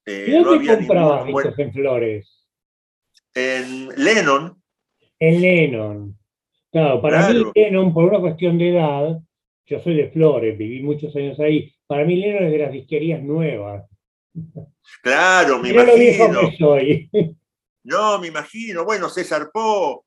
[0.07, 1.29] Eh, ¿Dónde comprabas
[1.59, 2.47] en Flores?
[3.35, 4.63] En Lennon.
[5.19, 6.19] En Lennon.
[6.71, 9.21] Claro, para mí Lennon, por una cuestión de edad,
[9.67, 13.23] yo soy de Flores, viví muchos años ahí, para mí Lennon es de las disquerías
[13.23, 13.85] nuevas.
[15.03, 16.41] Claro, me imagino.
[16.41, 17.11] que soy.
[17.85, 18.85] No, me imagino.
[18.85, 20.07] Bueno, César Po.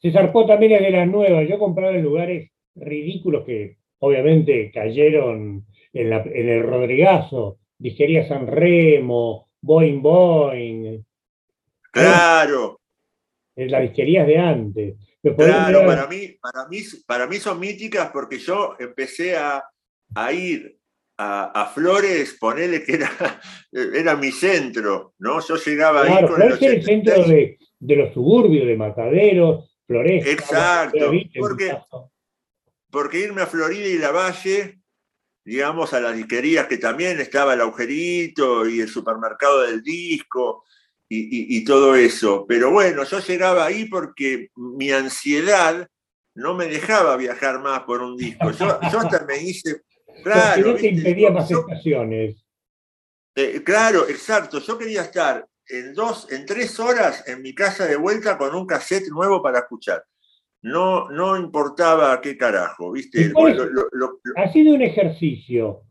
[0.00, 1.48] César Po también es de las nuevas.
[1.48, 7.58] Yo compraba en lugares ridículos que obviamente cayeron en, el Rodrigazo.
[7.78, 11.04] Disquería San Remo, Boing Boing.
[11.92, 12.80] Claro.
[13.54, 14.94] En las disquerías de antes.
[15.36, 19.62] Claro, para mí, para, mí, para mí son míticas porque yo empecé a,
[20.32, 20.78] ir
[21.22, 23.10] a, Flores, ponele que era,
[23.72, 25.40] era mi centro, ¿no?
[25.46, 30.26] Yo llegaba ahí con el, el centro de, los suburbios, de Mataderos, Flores.
[30.26, 31.76] Exacto, porque,
[32.90, 34.78] porque irme a Florida y la Valle,
[35.44, 40.64] digamos, a las disquerías que también estaba el agujerito y el supermercado del disco,
[41.14, 42.46] y, todo eso.
[42.48, 45.86] Pero bueno, yo llegaba ahí porque mi ansiedad
[46.34, 48.50] no me dejaba viajar más por un disco.
[48.52, 49.82] Yo, hasta me hice.
[50.22, 50.74] Claro.
[50.76, 52.44] Te impedía más estaciones.
[53.34, 54.58] Eh, claro, exacto.
[54.60, 58.66] Yo quería estar en dos, en tres horas en mi casa de vuelta con un
[58.66, 60.04] cassette nuevo para escuchar.
[60.62, 63.32] No, no importaba qué carajo, ¿viste?
[64.36, 65.82] ha sido un ejercicio.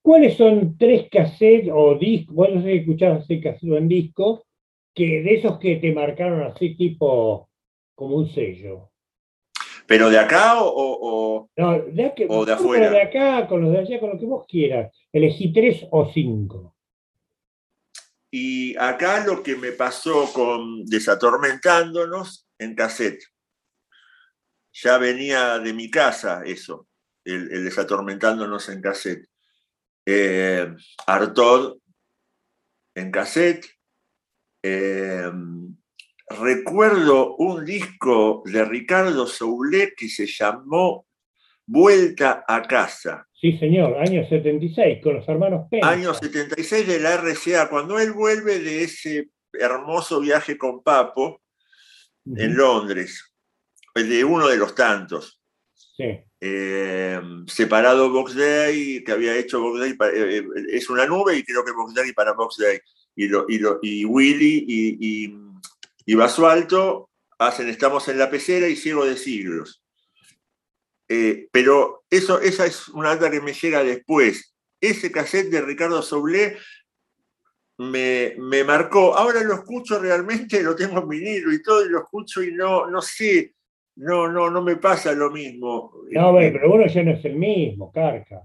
[0.00, 2.36] ¿Cuáles son tres cassettes o discos?
[2.36, 4.46] Vos no sé si escuchabas ese cassette en disco,
[4.94, 7.50] que de esos que te marcaron así tipo
[7.96, 8.90] como un sello.
[9.86, 12.90] ¿Pero de acá o, no, de, o de afuera?
[12.90, 14.92] de acá, con los de allá, con lo que vos quieras.
[15.12, 16.74] Elegí tres o cinco.
[18.30, 23.22] Y acá lo que me pasó con Desatormentándonos en cassette.
[24.72, 26.88] Ya venía de mi casa eso,
[27.24, 29.28] el, Desatormentándonos en cassette.
[30.04, 30.74] Eh,
[31.06, 31.78] Artod
[32.94, 33.66] en cassette,
[34.66, 35.76] Em,
[36.28, 41.06] recuerdo un disco de Ricardo Soulet que se llamó
[41.68, 43.26] Vuelta a casa.
[43.32, 45.84] Sí, señor, año 76, con los hermanos Pérez.
[45.84, 51.42] Año 76 de la RCA, cuando él vuelve de ese hermoso viaje con Papo,
[52.34, 53.32] en Londres,
[53.94, 55.40] de uno de los tantos.
[55.74, 56.18] Sí.
[56.40, 61.64] Eh, separado Box Day, que había hecho Box Day, eh, es una nube y creo
[61.64, 62.78] que Box Day para Box Day.
[63.14, 65.45] Y, lo, y, lo, y Willy y, y,
[66.06, 69.82] y, Basualto hacen Estamos en la pecera y Ciego de Siglos.
[71.08, 74.54] Eh, pero eso, esa es una data que me llega después.
[74.80, 76.56] Ese cassette de Ricardo Soblé
[77.78, 79.14] me, me, marcó.
[79.14, 82.86] Ahora lo escucho realmente, lo tengo en vinilo y todo, y lo escucho y no,
[82.88, 83.54] no sé,
[83.96, 85.92] no, no, no me pasa lo mismo.
[86.10, 88.42] No, pero uno ya no es el mismo, Carca.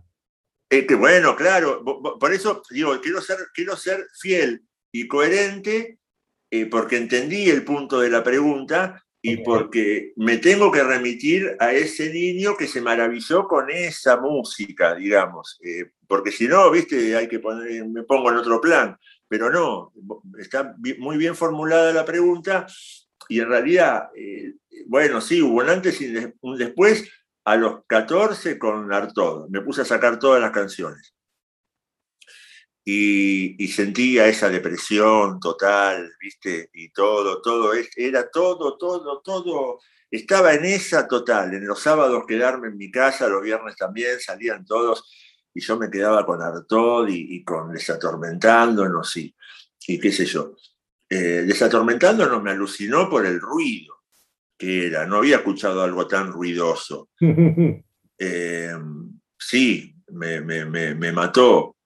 [0.70, 1.84] Es que bueno, claro,
[2.18, 6.00] por eso digo, quiero ser, quiero ser fiel y coherente
[6.52, 11.72] eh, porque entendí el punto de la pregunta y porque me tengo que remitir a
[11.74, 17.28] ese niño que se maravilló con esa música, digamos, eh, porque si no, viste, hay
[17.28, 19.94] que poner, me pongo en otro plan, pero no,
[20.38, 22.68] está muy bien formulada la pregunta
[23.30, 24.56] y en realidad, eh,
[24.88, 27.10] bueno, sí, hubo un antes y un después,
[27.46, 31.14] a los 14 con Artod, me puse a sacar todas las canciones.
[32.84, 36.70] Y, sentía esa depresión total, ¿viste?
[36.74, 41.54] Y todo, todo, era todo, todo, todo, estaba en esa total.
[41.54, 45.10] En los sábados quedarme en mi casa, los viernes también, salían todos,
[45.54, 49.36] y yo me quedaba con Artod y, con Desatormentándonos y,
[49.88, 50.56] y qué sé yo.
[51.08, 54.02] Eh, Desatormentándonos me alucinó por el ruido
[54.62, 57.10] que era, no había escuchado algo tan ruidoso.
[58.24, 58.72] Eh,
[59.36, 60.64] sí, me, me,
[60.94, 61.78] me mató.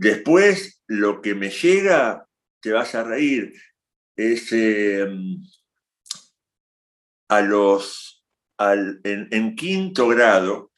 [0.00, 2.26] Después, lo que me llega,
[2.62, 3.52] te vas a reír,
[4.16, 5.36] es em,
[7.28, 8.24] a los,
[9.04, 10.72] en, quinto grado,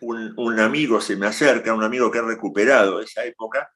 [0.00, 3.68] un, amigo se me acerca, un amigo que he recuperado esa época,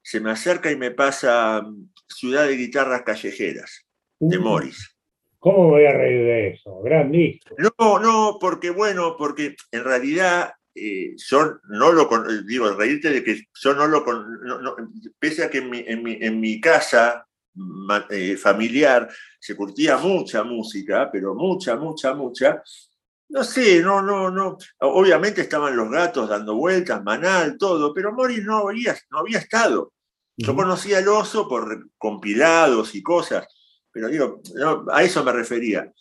[0.00, 3.84] se me acerca y me pasa em, Ciudad de Guitarras Callejeras,
[4.18, 4.96] de Morris.
[5.38, 6.80] ¿Cómo voy a reír de eso?
[6.80, 7.54] Gran disco.
[7.58, 12.08] No, no, porque bueno, porque en realidad eh, yo no lo
[12.44, 14.04] digo, reírte de que yo no lo
[15.18, 17.26] pese a que en mi, casa
[18.10, 19.08] eh, familiar
[19.38, 22.62] se curtía mucha música, pero mucha, mucha, mucha.
[23.28, 24.58] No sé, no, no, no.
[24.80, 29.92] Obviamente estaban los gatos dando vueltas, Manal, todo, pero Morris no había, no había estado.
[30.36, 33.46] Yo conocía el oso por compilados y cosas,
[33.92, 34.42] pero digo,
[34.90, 35.92] a eso me refería.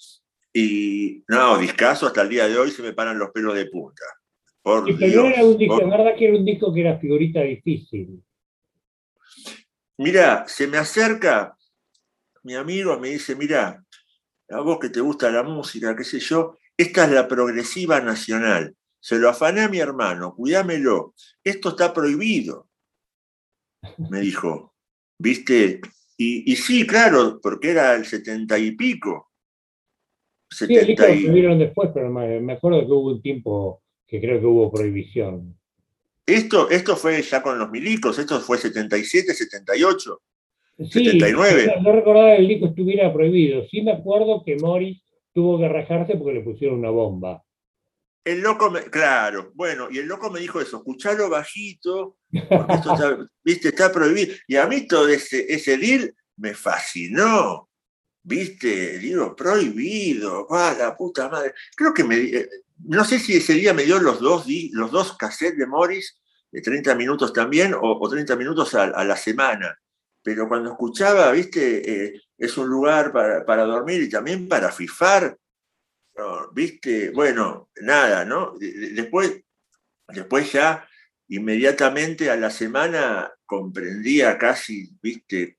[0.52, 4.04] Y no, discaso hasta el día de hoy se me paran los pelos de punta.
[4.64, 8.24] Por era un disco, verdad que era un disco que era figurita difícil.
[9.98, 11.58] Mira, se me acerca
[12.44, 13.84] mi amigo, me dice, mira,
[14.50, 18.74] a vos que te gusta la música, qué sé yo, esta es la progresiva nacional.
[19.02, 21.14] Se lo afané a mi hermano, cuidámelo.
[21.44, 22.70] Esto está prohibido.
[24.10, 24.74] Me dijo,
[25.20, 25.82] ¿viste?
[26.16, 29.30] Y, sí, claro, porque era el setenta y pico.
[30.50, 33.83] Sí, el disco lo después, pero me acuerdo que hubo un tiempo
[34.14, 35.58] que creo que hubo prohibición.
[36.24, 40.22] Esto, esto fue ya con los milicos, esto fue 77, 78,
[40.78, 41.78] 79.
[41.82, 43.68] No, recordaba que el disco estuviera prohibido.
[43.72, 45.02] Sí me acuerdo que Morris
[45.34, 47.44] tuvo que rajarse porque le pusieron una bomba.
[48.24, 52.94] El loco, me, claro, bueno, y el loco me dijo eso, escuchalo bajito, porque esto
[52.94, 54.36] está, viste, está prohibido.
[54.48, 57.68] Y a mí todo ese, ese deal me fascinó,
[58.24, 61.54] viste, digo, prohibido, va la puta madre.
[61.76, 62.50] Creo que me, eh,
[62.86, 66.20] no sé si ese día me dio los dos, los dos cassettes de Morris,
[66.52, 69.78] de 30 minutos también, o, 30 minutos a, la semana.
[70.22, 75.38] Pero cuando escuchaba, viste, eh, es un lugar para, dormir y también para fifar,
[76.54, 78.54] viste, bueno, nada, ¿no?
[78.60, 79.42] Después,
[80.08, 80.88] después ya,
[81.28, 85.58] inmediatamente a la semana, comprendía casi, viste,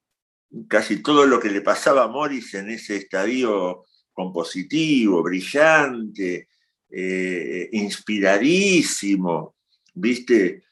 [0.69, 6.49] casi todo lo que le pasaba a Morris en ese estadio compositivo, brillante,
[6.91, 9.57] eh, inspiradísimo,
[9.95, 10.65] ¿viste?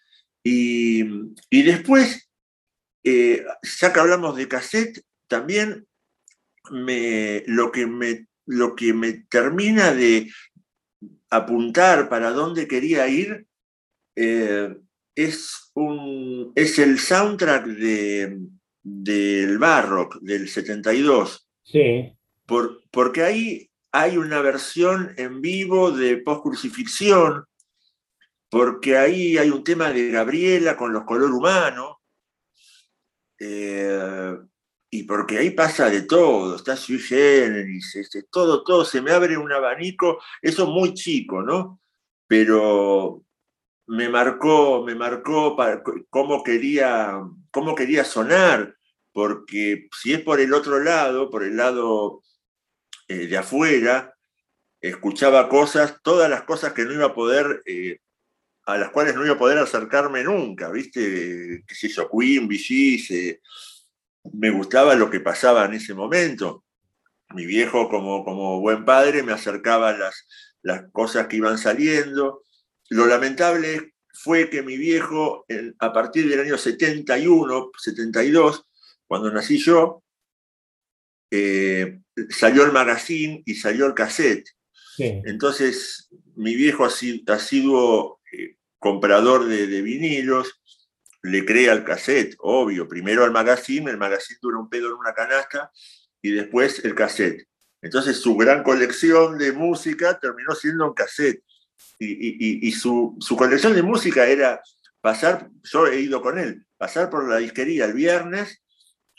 [0.44, 1.02] Y,
[1.50, 2.28] después,
[3.04, 3.44] eh,
[3.80, 5.86] ya que hablamos de cassette, también
[6.70, 10.30] me, lo, que me, lo que me termina de
[11.30, 13.46] apuntar para dónde quería ir
[14.16, 14.76] eh,
[15.14, 18.38] es, un, es el soundtrack de,
[18.82, 21.48] del Barrock del 72.
[21.62, 22.16] Sí.
[22.46, 27.44] Por, porque ahí hay una versión en vivo de post-crucifixión,
[28.48, 32.00] porque ahí hay un tema de Gabriela con los color humano,
[33.38, 34.36] eh,
[34.90, 39.36] y porque ahí pasa de todo, está sui generis, este, todo, todo, se me abre
[39.36, 41.80] un abanico, eso muy chico, ¿no?
[42.26, 43.24] Pero
[43.86, 47.18] me marcó, me marcó para, cómo, quería,
[47.52, 48.76] cómo quería sonar,
[49.12, 52.22] porque si es por el otro lado, por el lado
[53.06, 54.16] eh, de afuera,
[54.80, 57.98] escuchaba cosas, todas las cosas que no iba a poder, eh,
[58.64, 61.62] a las cuales no iba a poder acercarme nunca, ¿viste?
[61.66, 62.08] ¿Qué sé yo?
[62.10, 63.38] Queen, VGs,
[64.32, 66.64] me gustaba lo que pasaba en ese momento.
[67.34, 70.26] Mi viejo, como, como buen padre, me acercaba las,
[70.62, 72.44] las cosas que iban saliendo.
[72.88, 75.46] Lo lamentable fue que mi viejo,
[75.78, 78.64] a partir del año 71, 72,
[79.06, 80.02] cuando nací yo,
[81.30, 84.48] eh, salió el magazine y salió el cassette.
[84.98, 90.60] Entonces, mi viejo ha sido, eh, comprador de, de, vinilos,
[91.22, 92.86] le crea el cassette, obvio.
[92.86, 95.70] Primero al magazine, el magazine dura un pedo en una canasta
[96.20, 97.48] y después el cassette.
[97.80, 101.42] Entonces su gran colección de música terminó siendo un cassette.
[101.98, 104.60] Y, su, colección de música era
[105.00, 108.62] pasar, yo he ido con él, pasar por la disquería el viernes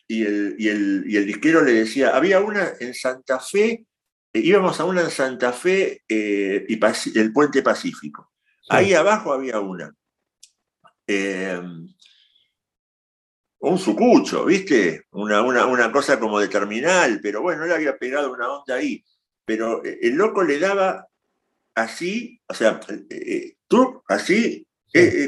[0.08, 3.86] y el, el, disquero le decía, había una en Santa Fe,
[4.34, 6.80] eh, íbamos a una en Santa Fe eh, y
[7.20, 8.32] el Puente Pacífico.
[8.70, 9.94] Ahí abajo había una.
[11.08, 11.62] Eh,
[13.60, 15.06] un sucucho, ¿viste?
[15.12, 19.04] Una, una, cosa como de terminal, pero bueno, le había pegado una onda ahí.
[19.46, 21.08] Pero el loco le daba
[21.76, 24.66] así, o sea, eh, eh, tú, así,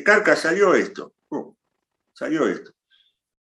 [0.04, 1.14] Carca salió esto,
[2.14, 2.72] salió esto.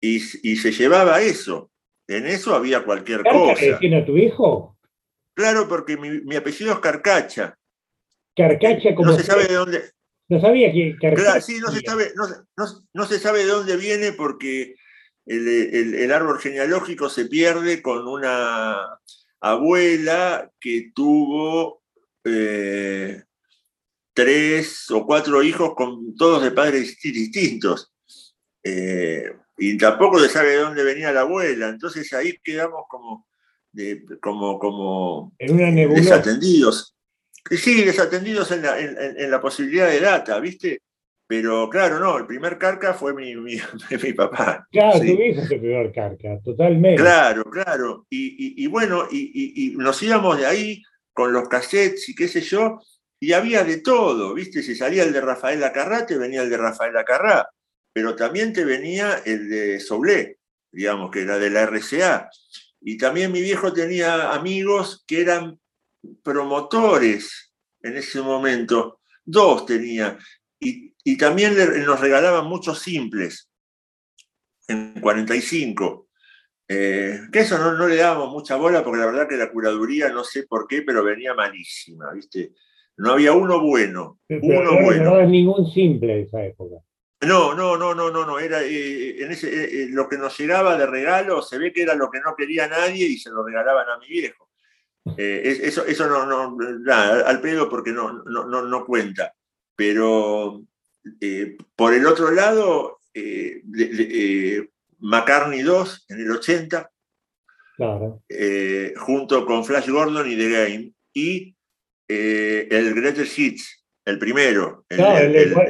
[0.02, 1.72] Y, se llevaba eso.
[2.08, 3.80] En eso había cualquier cosa.
[3.80, 4.78] ¿Quién a tu hijo?
[5.34, 7.58] Claro, porque mi, apellido es Carcacha.
[8.36, 9.12] Carcacha como.
[9.12, 9.96] No se sabe de dónde.
[10.28, 10.96] No sabía que...
[11.00, 12.12] Claro, sí, no se, sabe,
[12.94, 14.76] no, se sabe de dónde viene porque
[15.26, 19.00] el, árbol genealógico se pierde con una
[19.40, 21.84] abuela que tuvo
[22.26, 23.24] eh,
[24.14, 27.94] tres o cuatro hijos con todos de padres distintos.
[28.64, 31.70] Eh, y tampoco se sabe de dónde venía la abuela.
[31.70, 33.28] Entonces ahí quedamos como,
[34.22, 36.96] como, como en desatendidos.
[37.50, 40.82] Sí, desatendidos en la, en, la, posibilidad de data, ¿viste?
[41.28, 43.58] Pero claro, no, el primer carca fue mi, mi,
[44.18, 44.68] papá.
[44.72, 45.16] Claro, sí.
[45.16, 47.02] tuviste el primer carca, totalmente.
[47.02, 48.08] Claro, claro.
[48.10, 50.84] Y, y, bueno, y, nos íbamos de ahí
[51.16, 52.82] con los cassettes y qué sé yo,
[53.20, 54.62] y había de todo, ¿viste?
[54.62, 57.48] Si salía el de Rafael Acarrá, te venía el de Rafael Acarrá,
[57.94, 60.40] pero también te venía el de Soblé,
[60.72, 62.30] digamos, que era de la RCA.
[62.82, 65.58] Y también mi viejo tenía amigos que eran
[66.22, 70.20] promotores en ese momento, dos tenía,
[70.60, 71.56] y, también
[71.86, 73.48] nos regalaban muchos simples
[74.68, 76.05] en 45.
[76.68, 80.24] Eh, que eso no, le dábamos mucha bola porque la verdad que la curaduría, no
[80.24, 82.54] sé por qué, pero venía malísima, ¿viste?
[82.98, 84.20] No había uno bueno.
[84.30, 85.04] uno bueno.
[85.04, 86.78] No es ningún simple de esa época.
[87.22, 88.40] No, no, no, no, no, no.
[88.40, 91.96] Era eh, en ese, eh, lo que nos llegaba de regalo, se ve que era
[91.96, 94.46] lo que no quería nadie y se lo regalaban a mi viejo.
[95.18, 96.58] Eh, eso eso no, no
[96.98, 99.34] al pedo porque no, no, no, cuenta.
[99.76, 100.64] Pero
[101.22, 103.62] eh, por el otro lado, eh,
[105.00, 106.92] McCartney 2 en el 80,
[108.98, 111.56] junto con Flash Gordon y The Game, y
[112.08, 114.86] el Greatest Hits, el primero.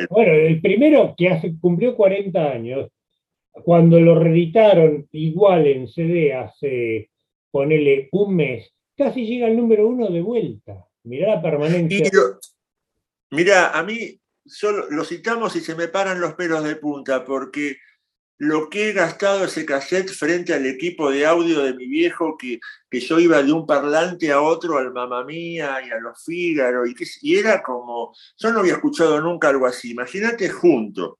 [0.09, 2.89] bueno, el primero que hace, cumplió 40 años,
[3.63, 7.09] cuando lo reeditaron igual en CD hace,
[7.51, 10.85] ponele, un mes, casi llega al número uno de vuelta.
[11.03, 12.09] Mirá la permanencia.
[13.31, 17.77] mirá, a mí solo lo citamos y se me paran los pelos de punta, porque
[18.37, 22.59] lo que he gastado ese cassette frente al equipo de audio de mi viejo, que,
[22.89, 26.85] que yo iba de un parlante a otro, al Mamá Mía y a los Fígaro,
[26.85, 31.19] y, que, y era como, yo no había escuchado nunca algo así, imagínate junto.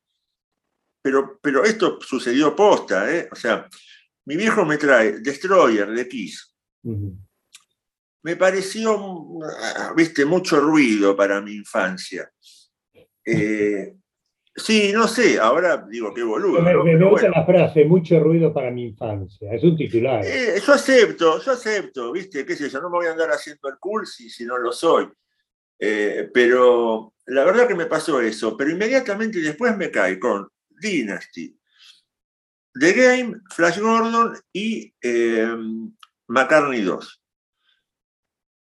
[1.01, 3.29] Pero, pero esto sucedió posta, ¿eh?
[3.31, 3.69] O sea,
[4.25, 6.51] mi viejo me trae Destroyer de Kiss
[8.25, 9.39] me pareció,
[9.95, 12.27] viste, mucho ruido para mi infancia.
[13.23, 13.95] Eh,
[14.55, 16.61] sí, no sé, ahora digo qué boludo.
[16.61, 20.25] Me, gusta la frase, mucho ruido para mi infancia, es un titular.
[20.25, 23.69] Eh, yo acepto, yo acepto, viste, qué sé yo, no me voy a andar haciendo
[23.69, 25.07] el cool si, no lo soy.
[25.77, 31.57] Eh, pero la verdad que me pasó eso, pero inmediatamente después me cae con Dynasty,
[32.73, 34.93] The Game, Flash Gordon y
[36.27, 37.21] McCartney 2.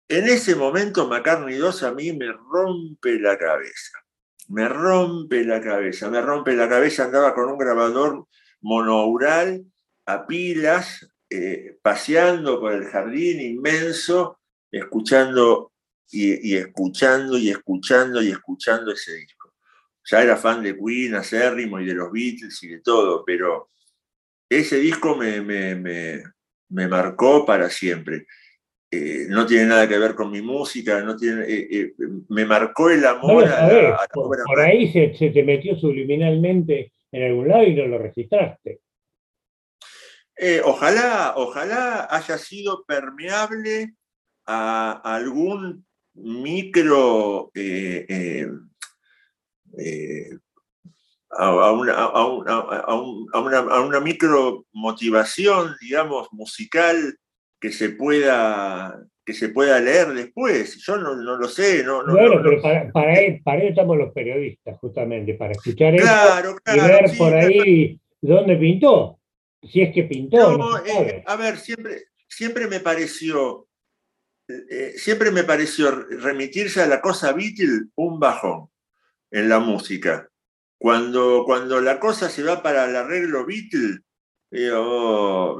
[0.09, 4.02] En ese momento McCartney 2 a mí me rompe la cabeza.
[4.49, 7.05] Me rompe la cabeza, me rompe la cabeza.
[7.05, 8.27] Andaba con un grabador
[8.61, 9.65] monoural
[10.07, 14.41] a pilas, eh, paseando por el jardín inmenso,
[14.71, 15.73] escuchando
[16.11, 19.55] y, escuchando y escuchando y escuchando ese disco.
[20.05, 23.71] Ya era fan de Queen, acérrimo y de los Beatles y de todo, pero
[24.49, 28.27] ese disco me, me marcó para siempre.
[28.95, 31.47] Eh, no tiene nada que ver con mi música, no tiene,
[32.29, 37.63] me marcó el amor a, la, por, ahí se, te metió subliminalmente en algún lado
[37.63, 38.81] y no lo registraste.
[40.65, 43.95] ojalá, ojalá haya sido permeable
[44.45, 47.51] a, algún micro
[51.31, 57.19] a, una, a, una, micro motivación, digamos, musical
[57.63, 60.77] que se pueda que se pueda leer después.
[60.85, 61.85] Yo no, lo sé.
[61.85, 67.05] No, bueno, pero para, para, eso estamos los periodistas, justamente, para escuchar claro, y ver
[67.17, 69.21] por ahí dónde pintó,
[69.63, 70.77] si es que pintó.
[70.85, 73.69] Eh, a ver, siempre, siempre me pareció,
[74.49, 78.71] eh, siempre me pareció remitirse a la cosa Beatle un bajón
[79.31, 80.29] en la música.
[80.79, 84.01] Cuando, cuando la cosa se va para el arreglo Beatle,
[84.61, 85.59] digo, oh,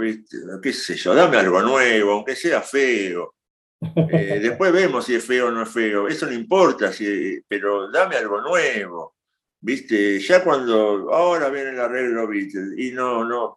[0.63, 3.35] qué sé yo, dame algo nuevo, aunque sea feo.
[3.81, 6.91] Eh, después vemos si es feo o no es feo, eso no importa,
[7.49, 9.17] pero dame algo nuevo.
[9.65, 10.19] ¿Viste?
[10.19, 13.57] Ya cuando ahora viene el arreglo Beatle y no, no,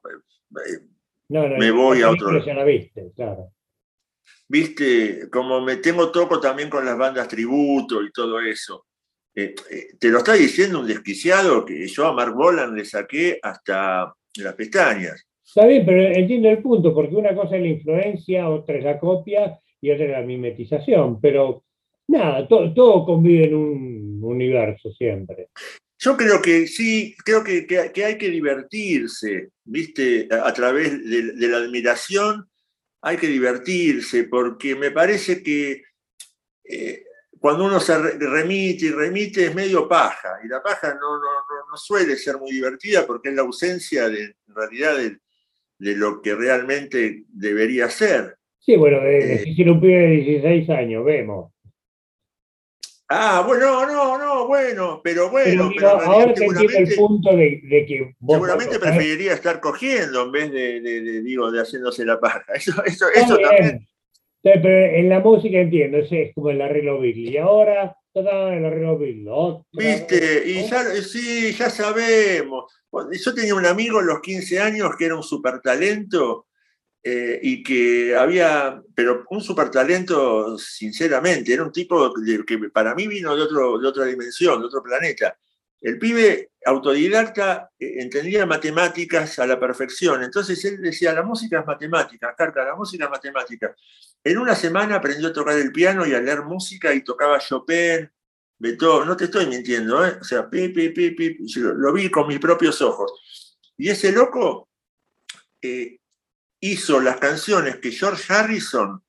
[0.64, 0.80] eh,
[1.30, 2.44] me voy a otro.
[2.46, 3.52] Ya la viste, claro.
[4.48, 8.86] Viste, como me tengo toco también con las bandas tributo y todo eso.
[9.34, 13.40] Eh, eh, te lo está diciendo un desquiciado que yo a Mark Bolan le saqué
[13.42, 15.25] hasta las pestañas.
[15.56, 19.00] Está bien, pero entiendo el punto, porque una cosa es la influencia, otra es la
[19.00, 21.64] copia y otra es la mimetización, pero
[22.10, 25.48] nada, todo convive en un universo siempre.
[25.98, 27.66] Yo creo que sí, creo que,
[28.04, 30.28] hay que divertirse, ¿viste?
[30.30, 32.50] A, través de, la admiración
[33.02, 35.84] hay que divertirse, porque me parece que
[36.66, 37.04] eh,
[37.40, 42.18] cuando uno se remite y remite es medio paja, y la paja no, no, suele
[42.18, 44.98] ser muy divertida porque es la ausencia de, en realidad
[45.80, 48.38] de, lo que realmente debería ser.
[48.60, 51.52] Sí, bueno, de, eh, un pibe de 16 años, vemos.
[53.08, 55.70] Ah, bueno, no, no, bueno, pero bueno.
[55.84, 61.52] ahora te entiendo el punto de, que Seguramente preferiría estar cogiendo en vez de, digo,
[61.52, 62.44] de haciéndose la paja.
[62.56, 63.88] Eso, eso, eso también
[64.46, 67.32] pero en la música entiendo, es como el arreglo Beatle.
[67.32, 67.98] Y ahora,
[69.26, 69.66] el.
[69.74, 72.72] Viste, y ya, sí, ya sabemos.
[73.12, 76.48] Yo tenía un amigo en los 15 años que era un super talento
[77.04, 82.14] eh, y que había, pero un super talento, sinceramente, era un tipo
[82.48, 85.38] que para mí vino de, otro, de otra dimensión, de otro planeta.
[85.82, 91.66] El pibe autodidacta eh, entendía matemáticas a la perfección, entonces él decía, la música es
[91.66, 93.76] matemática, carta, la música es matemática.
[94.24, 98.10] En una semana aprendió a tocar el piano y a leer música y tocaba Chopin,
[98.58, 100.18] Beethoven, no te estoy mintiendo, ¿eh?
[100.20, 103.58] o sea, pi, pi, pi, pi, lo, vi con mis propios ojos.
[103.78, 104.70] Y ese loco
[105.62, 106.00] eh,
[106.62, 109.04] hizo las canciones que George Harrison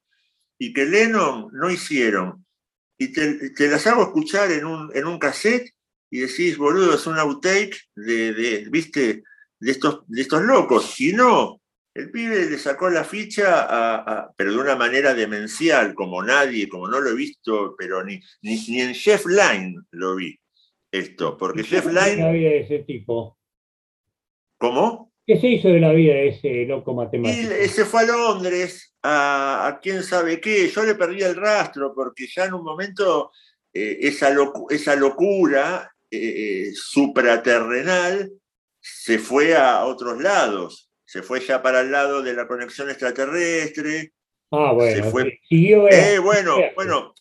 [0.59, 2.45] y que Lennon no hicieron.
[2.99, 5.76] Y te, las hago escuchar en un, en un cassette
[6.11, 9.22] y decís, boludo, es un outtake de, de, ¿viste?
[9.61, 11.00] de, estos, de estos locos.
[11.00, 11.61] Y no,
[11.94, 17.00] el pibe le sacó la ficha, pero de una manera demencial, como nadie, como no
[17.00, 20.38] lo he visto, pero ni, ni, en Jeff Line lo vi
[20.92, 22.16] esto, porque Jeff Line...
[22.16, 23.38] la vida de ese tipo?
[24.59, 25.12] ¿Cómo?
[25.26, 27.52] ¿Qué se hizo de la vida de ese loco matemático?
[27.64, 30.68] Y se fue a Londres, a, quién sabe qué.
[30.68, 33.32] Yo le perdí el rastro porque ya en un momento
[33.72, 34.34] eh, esa,
[34.70, 38.30] esa, locura eh, eh, supraterrenal
[38.80, 44.12] se fue a otros lados se fue ya para el lado de la conexión extraterrestre.
[44.50, 45.04] Ah, bueno.
[45.04, 45.40] Se fue...
[45.48, 47.14] eh, bueno, bueno,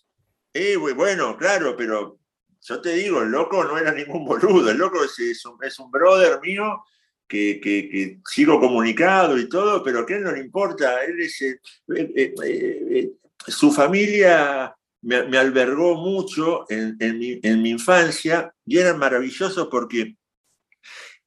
[0.53, 2.17] eh, bueno, claro, pero
[2.61, 5.91] yo te digo, el loco no era ningún boludo, el loco es, un, es un,
[5.91, 6.83] brother mío
[7.27, 11.41] que, que, sigo comunicado y todo, pero que a él no le importa, él es,
[11.41, 11.59] eh,
[11.95, 13.11] eh, eh,
[13.47, 14.75] su familia
[15.05, 20.15] me, albergó mucho en, mi, infancia y eran maravillosos porque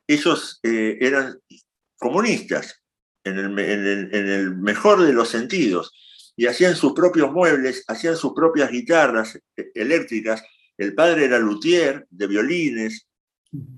[0.06, 1.38] ellos eran
[1.96, 2.80] comunistas,
[3.24, 5.92] en el, mejor de los sentidos,
[6.36, 10.42] y hacían sus propios muebles, hacían sus propias guitarras eh, eléctricas.
[10.76, 13.08] El padre era luthier de violines,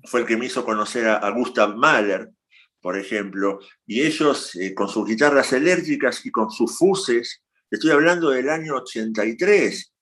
[0.05, 2.29] fue el que me hizo conocer a, Gustav Mahler,
[2.81, 8.31] por ejemplo, y ellos eh, con sus guitarras eléctricas y con sus fuses, estoy hablando
[8.31, 9.93] del año 83,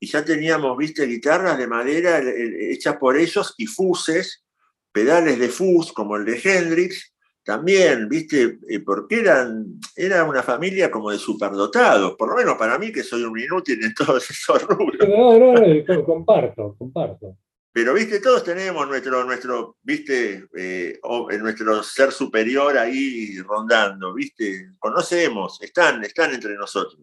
[0.00, 4.44] y ya teníamos, viste, guitarras de madera eh, hechas por ellos y fuses,
[4.92, 7.12] pedales de fus como el de Hendrix,
[7.48, 8.58] también, ¿viste?
[8.68, 13.02] Eh, porque eran, era una familia como de superdotados, por lo menos para mí que
[13.02, 15.08] soy un inútil en todos esos rubros.
[15.08, 17.38] No, no, no, comparto, comparto.
[17.78, 20.98] Pero, viste, todos tenemos nuestro, nuestro viste, eh,
[21.40, 26.98] nuestro ser superior ahí rondando, viste, conocemos, están, están entre nosotros,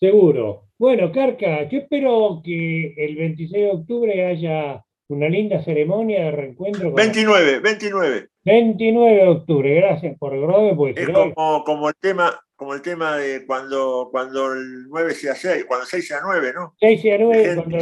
[0.00, 0.64] Seguro.
[0.78, 6.90] Bueno, Carca, yo espero que el 26 de octubre haya una linda ceremonia de reencuentro.
[6.90, 8.28] 29, 29.
[8.42, 10.40] 29 de octubre, gracias por el
[10.76, 15.36] Porque es como, como, el tema, como el tema de cuando, cuando el 9 sea
[15.36, 16.74] 6, cuando el 6 sea 9, ¿no?
[16.80, 17.78] 6 sea 9, cuando,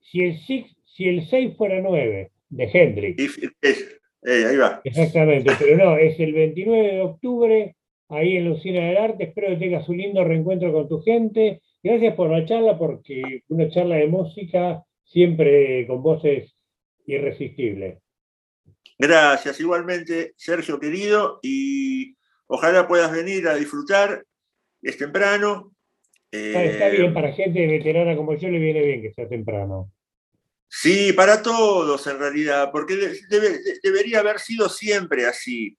[0.00, 3.38] si, el 6, si el 6 fuera 9, de Hendrix.
[4.22, 4.82] Eh, ahí va.
[4.84, 7.76] Exactamente, pero no, es el 29 de octubre,
[8.10, 9.24] ahí en Lucina del Arte.
[9.24, 11.62] Espero que tengas un lindo reencuentro con tu gente.
[11.82, 16.54] Gracias por la charla, porque una charla de música siempre con voces
[17.06, 17.96] irresistibles.
[18.98, 22.14] Gracias, igualmente, Sergio querido, y
[22.46, 24.22] ojalá puedas venir a disfrutar.
[24.82, 25.72] Es temprano.
[26.30, 29.90] está bien, eh, para gente veterana como yo le viene bien que sea temprano.
[30.72, 32.94] Sí, para todos en realidad, porque
[33.82, 35.76] debería haber sido siempre así.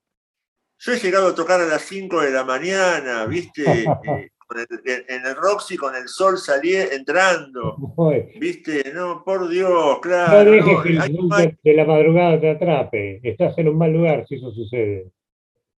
[0.79, 3.63] Yo he llegado a tocar a las 5 de la mañana, ¿viste?
[4.53, 7.77] Eh, en el Roxy con el sol salía entrando.
[8.37, 8.91] ¿Viste?
[8.93, 10.43] No, por Dios, claro.
[10.43, 13.21] No dejes que de la madrugada te atrape.
[13.23, 15.09] Estás en un mal lugar si eso sucede.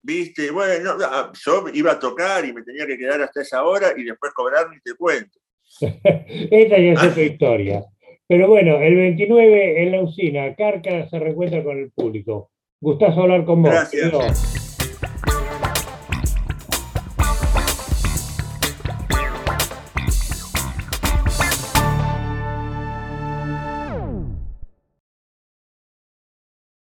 [0.02, 0.50] ¿Viste?
[0.50, 4.06] Bueno, ah, yo iba a tocar y me tenía que quedar hasta esa hora y
[4.06, 5.38] después cobrar ni te cuento.
[5.80, 7.84] Esta ya es otra historia.
[8.28, 12.52] Pero bueno, el 29 en la usina, Carca se reencuentra con el público.
[12.82, 13.72] Gustazo hablar con vos.
[13.72, 14.64] Gracias.